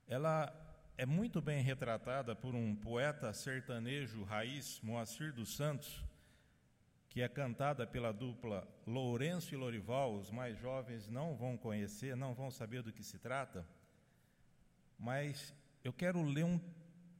ela 0.07 0.53
é 0.99 1.05
muito 1.05 1.41
bem 1.41 1.63
retratada 1.63 2.35
por 2.35 2.53
um 2.53 2.75
poeta 2.75 3.31
sertanejo 3.31 4.21
raiz, 4.25 4.81
Moacir 4.81 5.31
dos 5.31 5.55
Santos, 5.55 6.03
que 7.07 7.21
é 7.21 7.29
cantada 7.29 7.87
pela 7.87 8.11
dupla 8.11 8.67
Lourenço 8.85 9.53
e 9.53 9.57
Lorival. 9.57 10.17
Os 10.17 10.29
mais 10.29 10.59
jovens 10.59 11.07
não 11.07 11.37
vão 11.37 11.55
conhecer, 11.55 12.17
não 12.17 12.33
vão 12.33 12.51
saber 12.51 12.81
do 12.83 12.91
que 12.91 13.01
se 13.01 13.17
trata, 13.17 13.65
mas 14.97 15.55
eu 15.85 15.93
quero 15.93 16.21
ler 16.21 16.43
um 16.43 16.59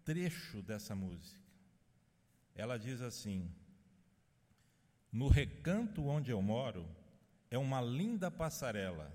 trecho 0.03 0.61
dessa 0.61 0.93
música. 0.93 1.39
Ela 2.53 2.77
diz 2.77 2.99
assim: 2.99 3.49
No 5.09 5.29
recanto 5.29 6.05
onde 6.05 6.31
eu 6.31 6.41
moro, 6.41 6.85
é 7.49 7.57
uma 7.57 7.79
linda 7.79 8.29
passarela. 8.29 9.09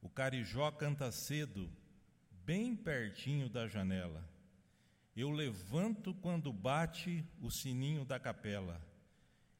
O 0.00 0.08
carijó 0.08 0.70
canta 0.70 1.10
cedo, 1.10 1.68
bem 2.48 2.74
pertinho 2.74 3.46
da 3.46 3.68
janela. 3.68 4.26
Eu 5.14 5.30
levanto 5.30 6.14
quando 6.14 6.50
bate 6.50 7.22
o 7.42 7.50
sininho 7.50 8.06
da 8.06 8.18
capela, 8.18 8.80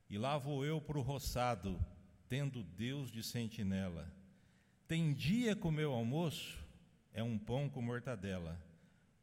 e 0.09 0.17
lá 0.17 0.39
vou 0.39 0.65
eu 0.65 0.81
para 0.81 0.97
o 0.97 1.03
roçado, 1.03 1.79
tendo 2.31 2.63
Deus 2.63 3.11
de 3.11 3.23
sentinela. 3.23 4.11
Tem 4.87 5.13
dia 5.13 5.55
com 5.55 5.71
meu 5.71 5.93
almoço, 5.93 6.67
é 7.13 7.23
um 7.23 7.37
pão 7.37 7.69
com 7.69 7.83
mortadela, 7.83 8.59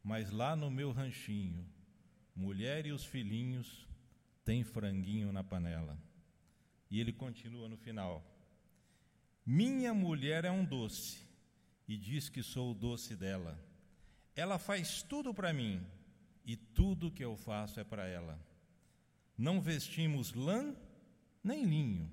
mas 0.00 0.30
lá 0.30 0.54
no 0.54 0.70
meu 0.70 0.92
ranchinho, 0.92 1.66
mulher 2.36 2.86
e 2.86 2.92
os 2.92 3.04
filhinhos 3.04 3.84
tem 4.44 4.62
franguinho 4.62 5.32
na 5.32 5.42
panela. 5.42 5.98
E 6.88 7.00
ele 7.00 7.12
continua 7.12 7.68
no 7.68 7.76
final: 7.76 8.24
Minha 9.44 9.92
mulher 9.92 10.44
é 10.44 10.52
um 10.52 10.64
doce, 10.64 11.25
e 11.86 11.96
diz 11.96 12.28
que 12.28 12.42
sou 12.42 12.72
o 12.72 12.74
doce 12.74 13.14
dela. 13.14 13.58
Ela 14.34 14.58
faz 14.58 15.02
tudo 15.02 15.32
para 15.32 15.52
mim, 15.52 15.84
e 16.44 16.56
tudo 16.56 17.10
que 17.10 17.24
eu 17.24 17.36
faço 17.36 17.80
é 17.80 17.84
para 17.84 18.06
ela. 18.06 18.38
Não 19.36 19.60
vestimos 19.60 20.32
lã 20.32 20.74
nem 21.42 21.64
linho, 21.64 22.10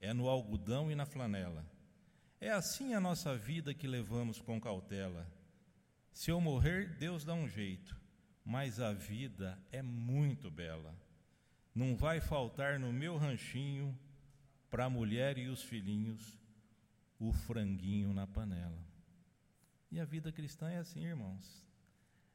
é 0.00 0.12
no 0.12 0.28
algodão 0.28 0.90
e 0.90 0.94
na 0.94 1.06
flanela. 1.06 1.64
É 2.40 2.50
assim 2.50 2.92
a 2.94 3.00
nossa 3.00 3.36
vida 3.36 3.72
que 3.72 3.86
levamos 3.86 4.40
com 4.40 4.60
cautela. 4.60 5.26
Se 6.12 6.30
eu 6.30 6.40
morrer, 6.40 6.96
Deus 6.96 7.24
dá 7.24 7.34
um 7.34 7.48
jeito, 7.48 7.96
mas 8.44 8.80
a 8.80 8.92
vida 8.92 9.58
é 9.72 9.80
muito 9.80 10.50
bela. 10.50 10.94
Não 11.74 11.96
vai 11.96 12.20
faltar 12.20 12.78
no 12.78 12.92
meu 12.92 13.16
ranchinho, 13.16 13.98
para 14.70 14.84
a 14.84 14.90
mulher 14.90 15.38
e 15.38 15.48
os 15.48 15.62
filhinhos, 15.62 16.38
o 17.18 17.32
franguinho 17.32 18.12
na 18.12 18.26
panela. 18.26 18.78
E 19.90 20.00
a 20.00 20.04
vida 20.04 20.32
cristã 20.32 20.70
é 20.70 20.78
assim, 20.78 21.04
irmãos. 21.04 21.64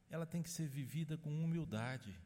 Ela 0.08 0.26
tem 0.26 0.42
que 0.42 0.50
ser 0.50 0.66
vivida 0.66 1.16
com 1.16 1.44
humildade, 1.44 2.18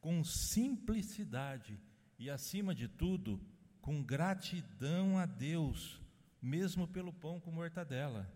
com 0.00 0.24
simplicidade 0.24 1.78
e, 2.18 2.30
acima 2.30 2.74
de 2.74 2.88
tudo, 2.88 3.40
com 3.80 4.02
gratidão 4.02 5.18
a 5.18 5.26
Deus, 5.26 6.00
mesmo 6.40 6.88
pelo 6.88 7.12
pão 7.12 7.38
com 7.40 7.50
mortadela 7.50 8.30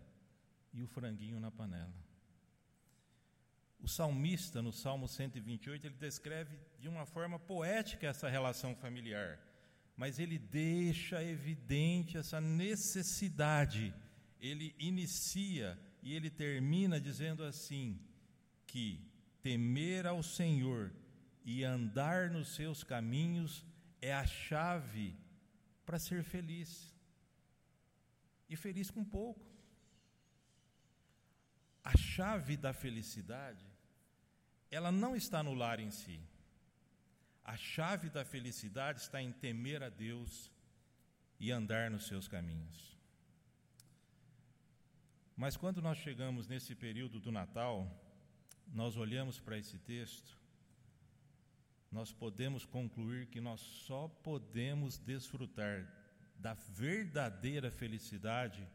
e 0.73 0.81
o 0.81 0.87
franguinho 0.87 1.39
na 1.39 1.51
panela. 1.51 1.93
O 3.79 3.87
salmista, 3.87 4.61
no 4.61 4.71
Salmo 4.71 5.07
128, 5.07 5.87
ele 5.87 5.95
descreve 5.95 6.57
de 6.79 6.87
uma 6.87 7.05
forma 7.05 7.37
poética 7.37 8.07
essa 8.07 8.29
relação 8.29 8.75
familiar, 8.75 9.39
mas 9.95 10.19
ele 10.19 10.37
deixa 10.37 11.23
evidente 11.23 12.17
essa 12.17 12.41
necessidade. 12.41 13.93
Ele 14.39 14.75
inicia 14.79 15.79
e 16.01 16.13
ele 16.13 16.29
termina 16.29 16.99
dizendo 16.99 17.43
assim: 17.43 17.99
que 18.65 19.05
temer 19.41 20.05
ao 20.05 20.23
Senhor 20.23 20.91
e 21.45 21.63
andar 21.63 22.29
nos 22.29 22.55
seus 22.55 22.83
caminhos 22.83 23.65
é 24.01 24.13
a 24.13 24.25
chave 24.25 25.15
para 25.85 25.99
ser 25.99 26.23
feliz. 26.23 26.93
E 28.49 28.55
feliz 28.55 28.89
com 28.89 29.03
pouco. 29.03 29.45
A 31.83 31.95
chave 31.97 32.55
da 32.55 32.73
felicidade 32.73 33.73
ela 34.73 34.91
não 34.91 35.15
está 35.15 35.43
no 35.43 35.53
lar 35.53 35.79
em 35.79 35.91
si. 35.91 36.19
A 37.43 37.57
chave 37.57 38.09
da 38.09 38.23
felicidade 38.23 39.01
está 39.01 39.21
em 39.21 39.31
temer 39.31 39.83
a 39.83 39.89
Deus 39.89 40.49
e 41.39 41.51
andar 41.51 41.91
nos 41.91 42.07
seus 42.07 42.27
caminhos. 42.27 42.97
Mas 45.35 45.57
quando 45.57 45.81
nós 45.81 45.97
chegamos 45.97 46.47
nesse 46.47 46.73
período 46.73 47.19
do 47.19 47.31
Natal, 47.31 47.89
nós 48.67 48.95
olhamos 48.95 49.39
para 49.39 49.57
esse 49.57 49.77
texto, 49.79 50.39
nós 51.91 52.13
podemos 52.13 52.65
concluir 52.65 53.27
que 53.27 53.41
nós 53.41 53.59
só 53.59 54.07
podemos 54.07 54.97
desfrutar 54.97 55.87
da 56.39 56.53
verdadeira 56.53 57.69
felicidade 57.69 58.67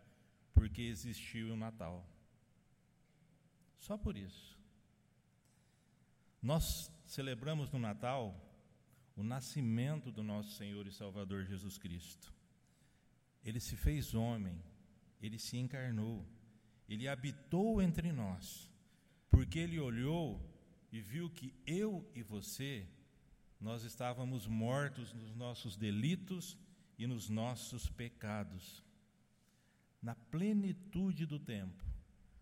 porque 0.52 0.83
existiu 0.83 1.52
o 1.52 1.57
Natal. 1.57 2.07
Só 3.78 3.96
por 3.96 4.16
isso. 4.16 4.59
Nós 6.42 6.92
celebramos 7.04 7.70
no 7.70 7.78
Natal 7.78 8.47
o 9.18 9.22
nascimento 9.24 10.12
do 10.12 10.22
nosso 10.22 10.52
Senhor 10.52 10.87
e 10.87 10.92
Salvador 10.92 11.44
Jesus 11.44 11.76
Cristo. 11.76 12.33
Ele 13.44 13.59
se 13.59 13.76
fez 13.76 14.14
homem, 14.14 14.62
ele 15.20 15.40
se 15.40 15.57
encarnou, 15.57 16.24
ele 16.88 17.09
habitou 17.09 17.83
entre 17.83 18.12
nós, 18.12 18.70
porque 19.28 19.59
ele 19.59 19.81
olhou 19.81 20.40
e 20.92 21.00
viu 21.00 21.28
que 21.28 21.52
eu 21.66 22.09
e 22.14 22.22
você, 22.22 22.87
nós 23.61 23.83
estávamos 23.83 24.46
mortos 24.46 25.12
nos 25.12 25.35
nossos 25.35 25.76
delitos 25.76 26.57
e 26.96 27.04
nos 27.04 27.28
nossos 27.28 27.90
pecados. 27.90 28.85
Na 30.00 30.14
plenitude 30.14 31.26
do 31.26 31.40
tempo, 31.40 31.85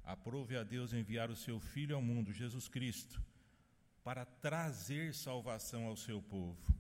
aprove 0.05 0.55
a 0.59 0.63
Deus 0.63 0.93
enviar 0.93 1.31
o 1.31 1.37
seu 1.37 1.59
Filho 1.59 1.97
ao 1.97 2.03
mundo, 2.03 2.35
Jesus 2.35 2.69
Cristo 2.69 3.25
para 4.07 4.25
trazer 4.25 5.13
salvação 5.13 5.87
ao 5.87 5.97
seu 5.97 6.23
povo. 6.23 6.73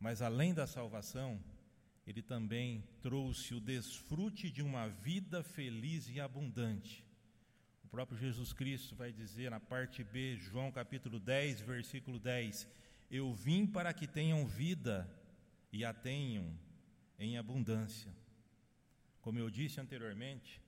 Mas 0.00 0.20
além 0.20 0.52
da 0.52 0.66
salvação, 0.66 1.40
ele 2.04 2.20
também 2.20 2.82
trouxe 3.00 3.54
o 3.54 3.60
desfrute 3.60 4.50
de 4.50 4.60
uma 4.60 4.88
vida 4.88 5.44
feliz 5.44 6.08
e 6.08 6.18
abundante. 6.18 7.06
O 7.84 7.86
próprio 7.86 8.18
Jesus 8.18 8.52
Cristo 8.52 8.96
vai 8.96 9.12
dizer 9.12 9.52
na 9.52 9.60
parte 9.60 10.02
B, 10.02 10.36
João 10.36 10.72
capítulo 10.72 11.20
10, 11.20 11.60
versículo 11.60 12.18
10: 12.18 12.66
Eu 13.08 13.32
vim 13.32 13.64
para 13.64 13.94
que 13.94 14.08
tenham 14.08 14.44
vida 14.44 15.08
e 15.72 15.84
a 15.84 15.94
tenham 15.94 16.58
em 17.20 17.38
abundância. 17.38 18.12
Como 19.20 19.38
eu 19.38 19.48
disse 19.48 19.80
anteriormente, 19.80 20.60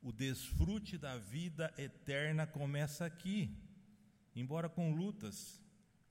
o 0.00 0.10
desfrute 0.10 0.96
da 0.96 1.18
vida 1.18 1.70
eterna 1.76 2.46
começa 2.46 3.04
aqui 3.04 3.54
embora 4.34 4.68
com 4.68 4.94
lutas, 4.94 5.60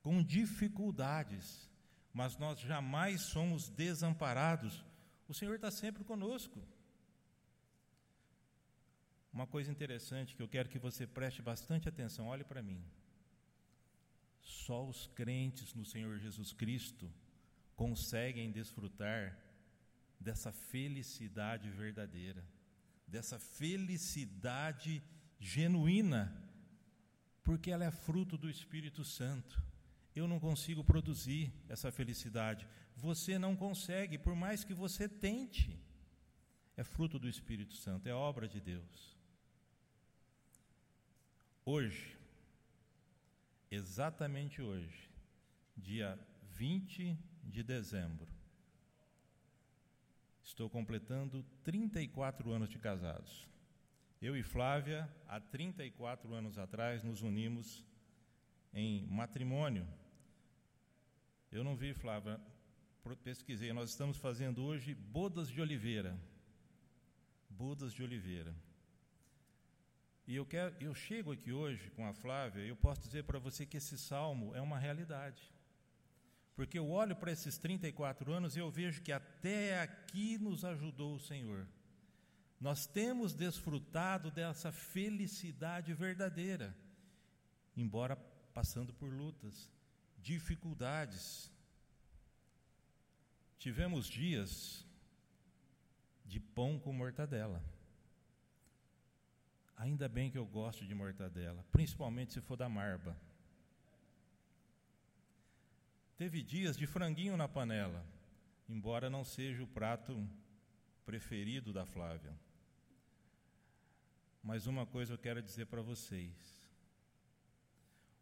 com 0.02 0.24
dificuldades, 0.24 1.70
mas 2.14 2.38
nós 2.38 2.60
jamais 2.60 3.22
somos 3.22 3.70
desamparados. 3.70 4.84
O 5.28 5.34
Senhor 5.34 5.56
está 5.56 5.72
sempre 5.72 6.04
conosco. 6.04 6.62
Uma 9.32 9.48
coisa 9.48 9.72
interessante 9.72 10.36
que 10.36 10.44
eu 10.44 10.48
quero 10.48 10.70
que 10.70 10.78
você 10.78 11.08
preste 11.08 11.42
bastante 11.42 11.90
atenção, 11.90 12.28
olhe 12.28 12.44
para 12.44 12.62
mim. 12.62 12.84
Só 14.40 14.88
os 14.88 15.08
crentes 15.08 15.74
no 15.74 15.84
Senhor 15.84 16.20
Jesus 16.20 16.54
Cristo 16.54 17.12
conseguem 17.76 18.52
desfrutar 18.52 19.38
dessa 20.20 20.52
felicidade 20.52 21.70
verdadeira, 21.70 22.46
dessa 23.08 23.40
felicidade 23.40 25.02
genuína 25.40 26.53
porque 27.44 27.72
ela 27.72 27.84
é 27.84 27.92
fruto 27.92 28.38
do 28.38 28.50
Espírito 28.50 29.04
Santo. 29.04 29.62
Eu 30.16 30.28
não 30.28 30.40
consigo 30.40 30.84
produzir 30.84 31.52
essa 31.68 31.92
felicidade. 31.92 32.68
Você 32.96 33.38
não 33.38 33.56
consegue, 33.56 34.18
por 34.18 34.36
mais 34.36 34.64
que 34.64 34.74
você 34.74 35.10
tente. 35.10 35.78
É 36.76 36.84
fruto 36.84 37.20
do 37.20 37.30
Espírito 37.30 37.76
Santo, 37.76 38.08
é 38.08 38.14
obra 38.14 38.48
de 38.48 38.60
Deus. 38.60 39.16
Hoje, 41.66 42.18
exatamente 43.70 44.62
hoje, 44.62 45.10
dia 45.78 46.20
20 46.56 47.18
de 47.44 47.64
dezembro, 47.64 48.28
estou 50.44 50.70
completando 50.70 51.46
34 51.64 52.52
anos 52.52 52.70
de 52.70 52.80
casados. 52.80 53.48
Eu 54.24 54.38
e 54.38 54.42
Flávia, 54.42 55.14
há 55.28 55.38
34 55.38 56.34
anos 56.34 56.58
atrás, 56.58 57.04
nos 57.04 57.22
unimos 57.22 57.84
em 58.74 59.06
matrimônio. 59.08 59.86
Eu 61.52 61.62
não 61.62 61.76
vi, 61.76 61.94
Flávia, 61.94 62.40
pesquisei, 63.22 63.74
nós 63.74 63.90
estamos 63.90 64.16
fazendo 64.16 64.64
hoje 64.64 64.96
bodas 64.96 65.50
de 65.50 65.60
oliveira. 65.60 66.18
Bodas 67.50 67.92
de 67.92 68.02
oliveira. 68.02 68.56
E 70.26 70.38
eu, 70.38 70.46
quero, 70.46 70.74
eu 70.80 70.96
chego 70.96 71.34
aqui 71.34 71.52
hoje 71.52 71.90
com 71.90 72.08
a 72.08 72.14
Flávia, 72.14 72.62
eu 72.62 72.78
posso 72.78 73.02
dizer 73.02 73.26
para 73.26 73.40
você 73.40 73.66
que 73.66 73.76
esse 73.76 73.98
salmo 73.98 74.56
é 74.56 74.62
uma 74.62 74.80
realidade. 74.80 75.54
Porque 76.56 76.80
eu 76.80 76.90
olho 76.90 77.18
para 77.18 77.34
esses 77.34 77.58
34 77.58 78.32
anos 78.32 78.56
e 78.56 78.60
eu 78.60 78.72
vejo 78.72 79.02
que 79.02 79.12
até 79.12 79.82
aqui 79.82 80.38
nos 80.38 80.64
ajudou 80.64 81.14
o 81.14 81.20
Senhor. 81.20 81.68
Nós 82.60 82.86
temos 82.86 83.34
desfrutado 83.34 84.32
dessa 84.32 84.72
felicidade 84.72 85.94
verdadeira, 85.94 86.76
embora 87.76 88.16
passando 88.54 88.94
por 88.94 89.12
lutas, 89.12 89.70
dificuldades. 90.22 91.52
Tivemos 93.60 94.08
dias 94.08 94.86
de 96.26 96.40
pão 96.40 96.80
com 96.80 96.94
mortadela. 96.94 97.62
Ainda 99.76 100.08
bem 100.08 100.32
que 100.32 100.38
eu 100.38 100.46
gosto 100.46 100.86
de 100.86 100.96
mortadela, 100.96 101.66
principalmente 101.72 102.34
se 102.34 102.42
for 102.42 102.56
da 102.56 102.70
marba. 102.70 103.18
teve 106.16 106.42
dias 106.42 106.78
de 106.78 106.88
franguinho 106.88 107.36
na 107.36 107.50
panela, 107.50 108.06
embora 108.70 109.10
não 109.10 109.26
seja 109.26 109.62
o 109.62 109.68
prato 109.68 110.26
preferido 111.06 111.72
da 111.72 111.86
Flávia. 111.86 112.38
Mas 114.42 114.68
uma 114.68 114.86
coisa 114.86 115.14
eu 115.14 115.18
quero 115.18 115.42
dizer 115.42 115.68
para 115.68 115.82
vocês. 115.82 116.62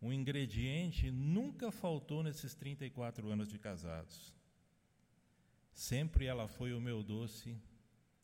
Um 0.01 0.11
ingrediente 0.11 1.11
nunca 1.11 1.71
faltou 1.71 2.23
nesses 2.23 2.53
34 2.55 3.29
anos 3.29 3.49
de 3.49 3.57
casados. 3.57 4.35
Sempre 5.73 6.25
ela 6.25 6.47
foi 6.47 6.73
o 6.73 6.81
meu 6.81 7.03
doce 7.03 7.57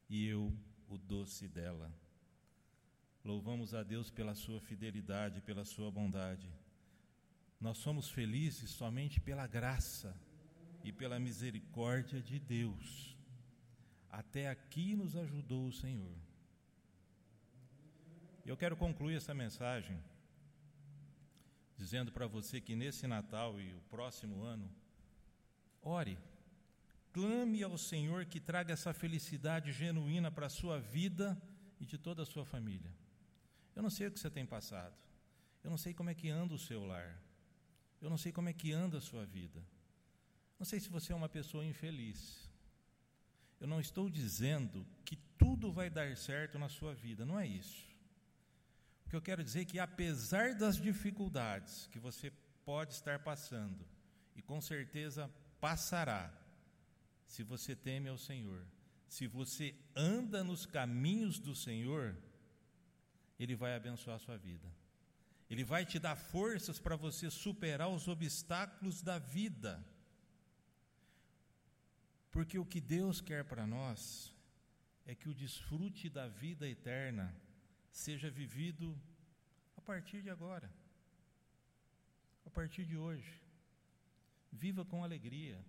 e 0.10 0.28
eu 0.28 0.54
o 0.88 0.98
doce 0.98 1.48
dela. 1.48 1.93
Louvamos 3.24 3.74
a 3.74 3.84
Deus 3.84 4.10
pela 4.10 4.34
sua 4.34 4.60
fidelidade, 4.62 5.41
pela 5.41 5.65
sua 5.65 5.91
bondade. 5.91 6.50
Nós 7.60 7.78
somos 7.78 8.10
felizes 8.10 8.70
somente 8.70 9.20
pela 9.20 9.48
graça 9.48 10.15
e 10.84 10.91
pela 10.91 11.20
misericórdia 11.20 12.22
de 12.22 12.39
Deus. 12.39 13.16
Até 14.12 14.50
aqui 14.50 14.96
nos 14.96 15.15
ajudou 15.15 15.67
o 15.67 15.74
Senhor. 15.74 16.15
Eu 18.46 18.56
quero 18.56 18.78
concluir 18.78 19.15
essa 19.15 19.34
mensagem 19.34 20.02
dizendo 21.78 22.12
para 22.12 22.26
você 22.26 22.60
que 22.60 22.76
nesse 22.76 23.06
Natal 23.06 23.62
e 23.62 23.74
o 23.74 23.82
próximo 23.82 24.41
ano, 24.41 24.70
ore, 25.82 26.17
clame 27.13 27.62
ao 27.62 27.78
Senhor 27.78 28.26
que 28.26 28.39
traga 28.39 28.74
essa 28.74 28.93
felicidade 28.93 29.72
genuína 29.72 30.32
para 30.32 30.48
a 30.48 30.50
sua 30.50 30.80
vida 30.80 31.39
e 31.80 31.86
de 31.86 31.98
toda 31.98 32.24
a 32.24 32.26
sua 32.26 32.46
família. 32.46 32.91
Eu 33.76 33.84
não 33.84 33.91
sei 33.91 34.08
o 34.08 34.12
que 34.12 34.20
você 34.20 34.30
tem 34.30 34.46
passado, 34.46 34.96
eu 35.63 35.70
não 35.70 35.78
sei 35.78 35.93
como 35.93 36.10
é 36.10 36.15
que 36.15 36.30
anda 36.30 36.56
o 36.56 36.60
seu 36.60 36.84
lar, 36.84 37.22
eu 38.02 38.10
não 38.10 38.17
sei 38.17 38.32
como 38.32 38.50
é 38.50 38.54
que 38.54 38.72
anda 38.72 38.98
a 38.98 39.02
sua 39.02 39.24
vida, 39.26 39.63
não 40.58 40.65
sei 40.65 40.80
se 40.80 40.89
você 40.89 41.13
é 41.13 41.15
uma 41.15 41.30
pessoa 41.30 41.63
infeliz. 41.63 42.47
Eu 43.60 43.67
não 43.67 43.80
estou 43.80 44.10
dizendo 44.10 44.86
que 45.04 45.15
tudo 45.38 45.72
vai 45.72 45.89
dar 45.89 46.15
certo 46.15 46.60
na 46.60 46.70
sua 46.70 46.93
vida, 46.93 47.26
não 47.26 47.39
é 47.39 47.48
isso. 47.48 47.88
O 49.06 49.10
que 49.10 49.15
eu 49.15 49.22
quero 49.22 49.43
dizer 49.43 49.62
é 49.62 49.65
que, 49.65 49.80
apesar 49.80 50.54
das 50.54 50.80
dificuldades 50.80 51.88
que 51.88 52.00
você 52.00 52.32
pode 52.65 52.93
estar 52.93 53.20
passando, 53.20 53.86
e 54.36 54.41
com 54.41 54.60
certeza 54.62 55.32
passará, 55.60 56.32
se 57.26 57.41
você 57.43 57.76
teme 57.76 58.10
ao 58.10 58.17
Senhor, 58.17 58.65
se 59.08 59.26
você 59.26 59.74
anda 59.96 60.43
nos 60.43 60.65
caminhos 60.65 61.39
do 61.39 61.56
Senhor, 61.56 62.15
Ele 63.39 63.56
vai 63.56 63.76
abençoar 63.76 64.17
a 64.17 64.20
sua 64.20 64.38
vida. 64.38 64.67
Ele 65.50 65.63
vai 65.63 65.86
te 65.86 65.98
dar 65.98 66.15
forças 66.15 66.78
para 66.78 66.96
você 66.96 67.30
superar 67.30 67.88
os 67.88 68.08
obstáculos 68.08 69.02
da 69.02 69.17
vida. 69.17 69.84
Porque 72.32 72.60
o 72.60 72.66
que 72.66 72.80
Deus 72.80 73.22
quer 73.22 73.44
para 73.44 73.66
nós 73.66 74.34
é 75.06 75.16
que 75.16 75.30
o 75.30 75.34
desfrute 75.34 76.10
da 76.10 76.28
vida 76.28 76.68
eterna 76.68 77.34
seja 77.92 78.30
vivido 78.30 79.00
a 79.76 79.82
partir 79.82 80.22
de 80.22 80.30
agora, 80.30 80.70
a 82.46 82.50
partir 82.50 82.86
de 82.86 82.98
hoje. 82.98 83.42
Viva 84.52 84.84
com 84.86 85.04
alegria. 85.04 85.63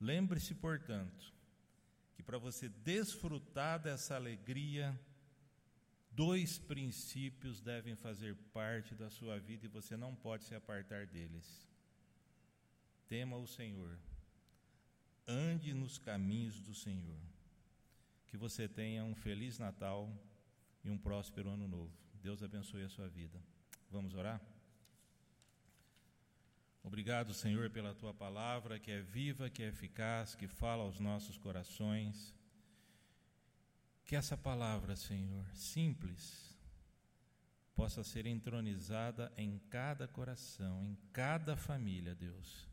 Lembre-se, 0.00 0.54
portanto, 0.54 1.34
que 2.14 2.22
para 2.22 2.38
você 2.38 2.68
desfrutar 2.68 3.80
dessa 3.80 4.14
alegria, 4.14 4.98
dois 6.10 6.58
princípios 6.58 7.60
devem 7.60 7.96
fazer 7.96 8.36
parte 8.52 8.94
da 8.94 9.10
sua 9.10 9.38
vida 9.38 9.66
e 9.66 9.68
você 9.68 9.96
não 9.96 10.14
pode 10.14 10.44
se 10.44 10.54
apartar 10.54 11.06
deles. 11.06 11.68
Tema 13.08 13.36
o 13.36 13.46
Senhor, 13.46 13.98
ande 15.28 15.74
nos 15.74 15.98
caminhos 15.98 16.58
do 16.60 16.74
Senhor 16.74 17.20
que 18.28 18.36
você 18.36 18.68
tenha 18.68 19.04
um 19.04 19.14
feliz 19.14 19.58
Natal 19.58 20.12
e 20.84 20.90
um 20.90 20.98
próspero 20.98 21.50
ano 21.50 21.66
novo. 21.66 21.92
Deus 22.22 22.42
abençoe 22.42 22.84
a 22.84 22.88
sua 22.88 23.08
vida. 23.08 23.42
Vamos 23.90 24.14
orar? 24.14 24.40
Obrigado, 26.82 27.34
Senhor, 27.34 27.70
pela 27.70 27.94
tua 27.94 28.14
palavra 28.14 28.78
que 28.78 28.90
é 28.90 29.00
viva, 29.00 29.50
que 29.50 29.62
é 29.62 29.68
eficaz, 29.68 30.34
que 30.34 30.46
fala 30.46 30.84
aos 30.84 31.00
nossos 31.00 31.36
corações. 31.38 32.34
Que 34.04 34.14
essa 34.14 34.36
palavra, 34.36 34.94
Senhor, 34.94 35.44
simples, 35.54 36.56
possa 37.74 38.02
ser 38.04 38.26
entronizada 38.26 39.32
em 39.36 39.58
cada 39.70 40.06
coração, 40.06 40.84
em 40.84 40.96
cada 41.12 41.56
família, 41.56 42.14
Deus 42.14 42.67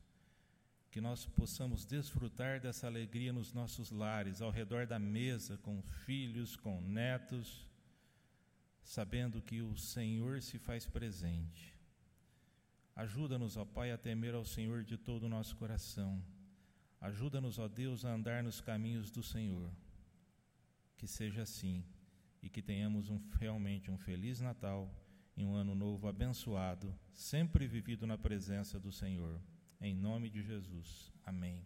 que 0.96 1.02
nós 1.02 1.26
possamos 1.26 1.84
desfrutar 1.84 2.62
dessa 2.62 2.88
alegria 2.88 3.34
nos 3.34 3.52
nossos 3.52 3.92
lares, 3.92 4.42
ao 4.42 4.50
redor 4.50 4.88
da 4.88 4.98
mesa, 4.98 5.58
com 5.58 5.82
filhos, 5.82 6.56
com 6.56 6.80
netos, 6.80 7.70
sabendo 8.82 9.42
que 9.42 9.62
o 9.62 9.76
Senhor 9.76 10.42
se 10.42 10.58
faz 10.58 10.88
presente. 10.88 11.78
Ajuda-nos, 12.96 13.58
ó 13.58 13.66
Pai, 13.66 13.92
a 13.92 13.98
temer 13.98 14.36
ao 14.36 14.46
Senhor 14.46 14.86
de 14.86 14.98
todo 14.98 15.24
o 15.24 15.28
nosso 15.28 15.58
coração. 15.58 16.24
Ajuda-nos, 17.02 17.60
ó 17.60 17.68
Deus, 17.68 18.06
a 18.06 18.14
andar 18.14 18.42
nos 18.42 18.62
caminhos 18.62 19.12
do 19.12 19.22
Senhor. 19.22 19.70
Que 20.96 21.08
seja 21.08 21.42
assim 21.42 21.84
e 22.42 22.48
que 22.50 22.62
tenhamos 22.62 23.10
um, 23.10 23.20
realmente 23.38 23.92
um 23.92 23.98
feliz 23.98 24.40
Natal 24.40 24.90
e 25.36 25.44
um 25.44 25.56
ano 25.56 25.76
novo 25.76 26.08
abençoado, 26.08 26.98
sempre 27.12 27.68
vivido 27.68 28.08
na 28.08 28.18
presença 28.18 28.80
do 28.80 28.94
Senhor. 28.94 29.42
Em 29.82 29.94
nome 29.94 30.30
de 30.30 30.42
Jesus. 30.42 31.12
Amém. 31.26 31.66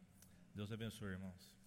Deus 0.56 0.72
abençoe, 0.72 1.12
irmãos. 1.12 1.59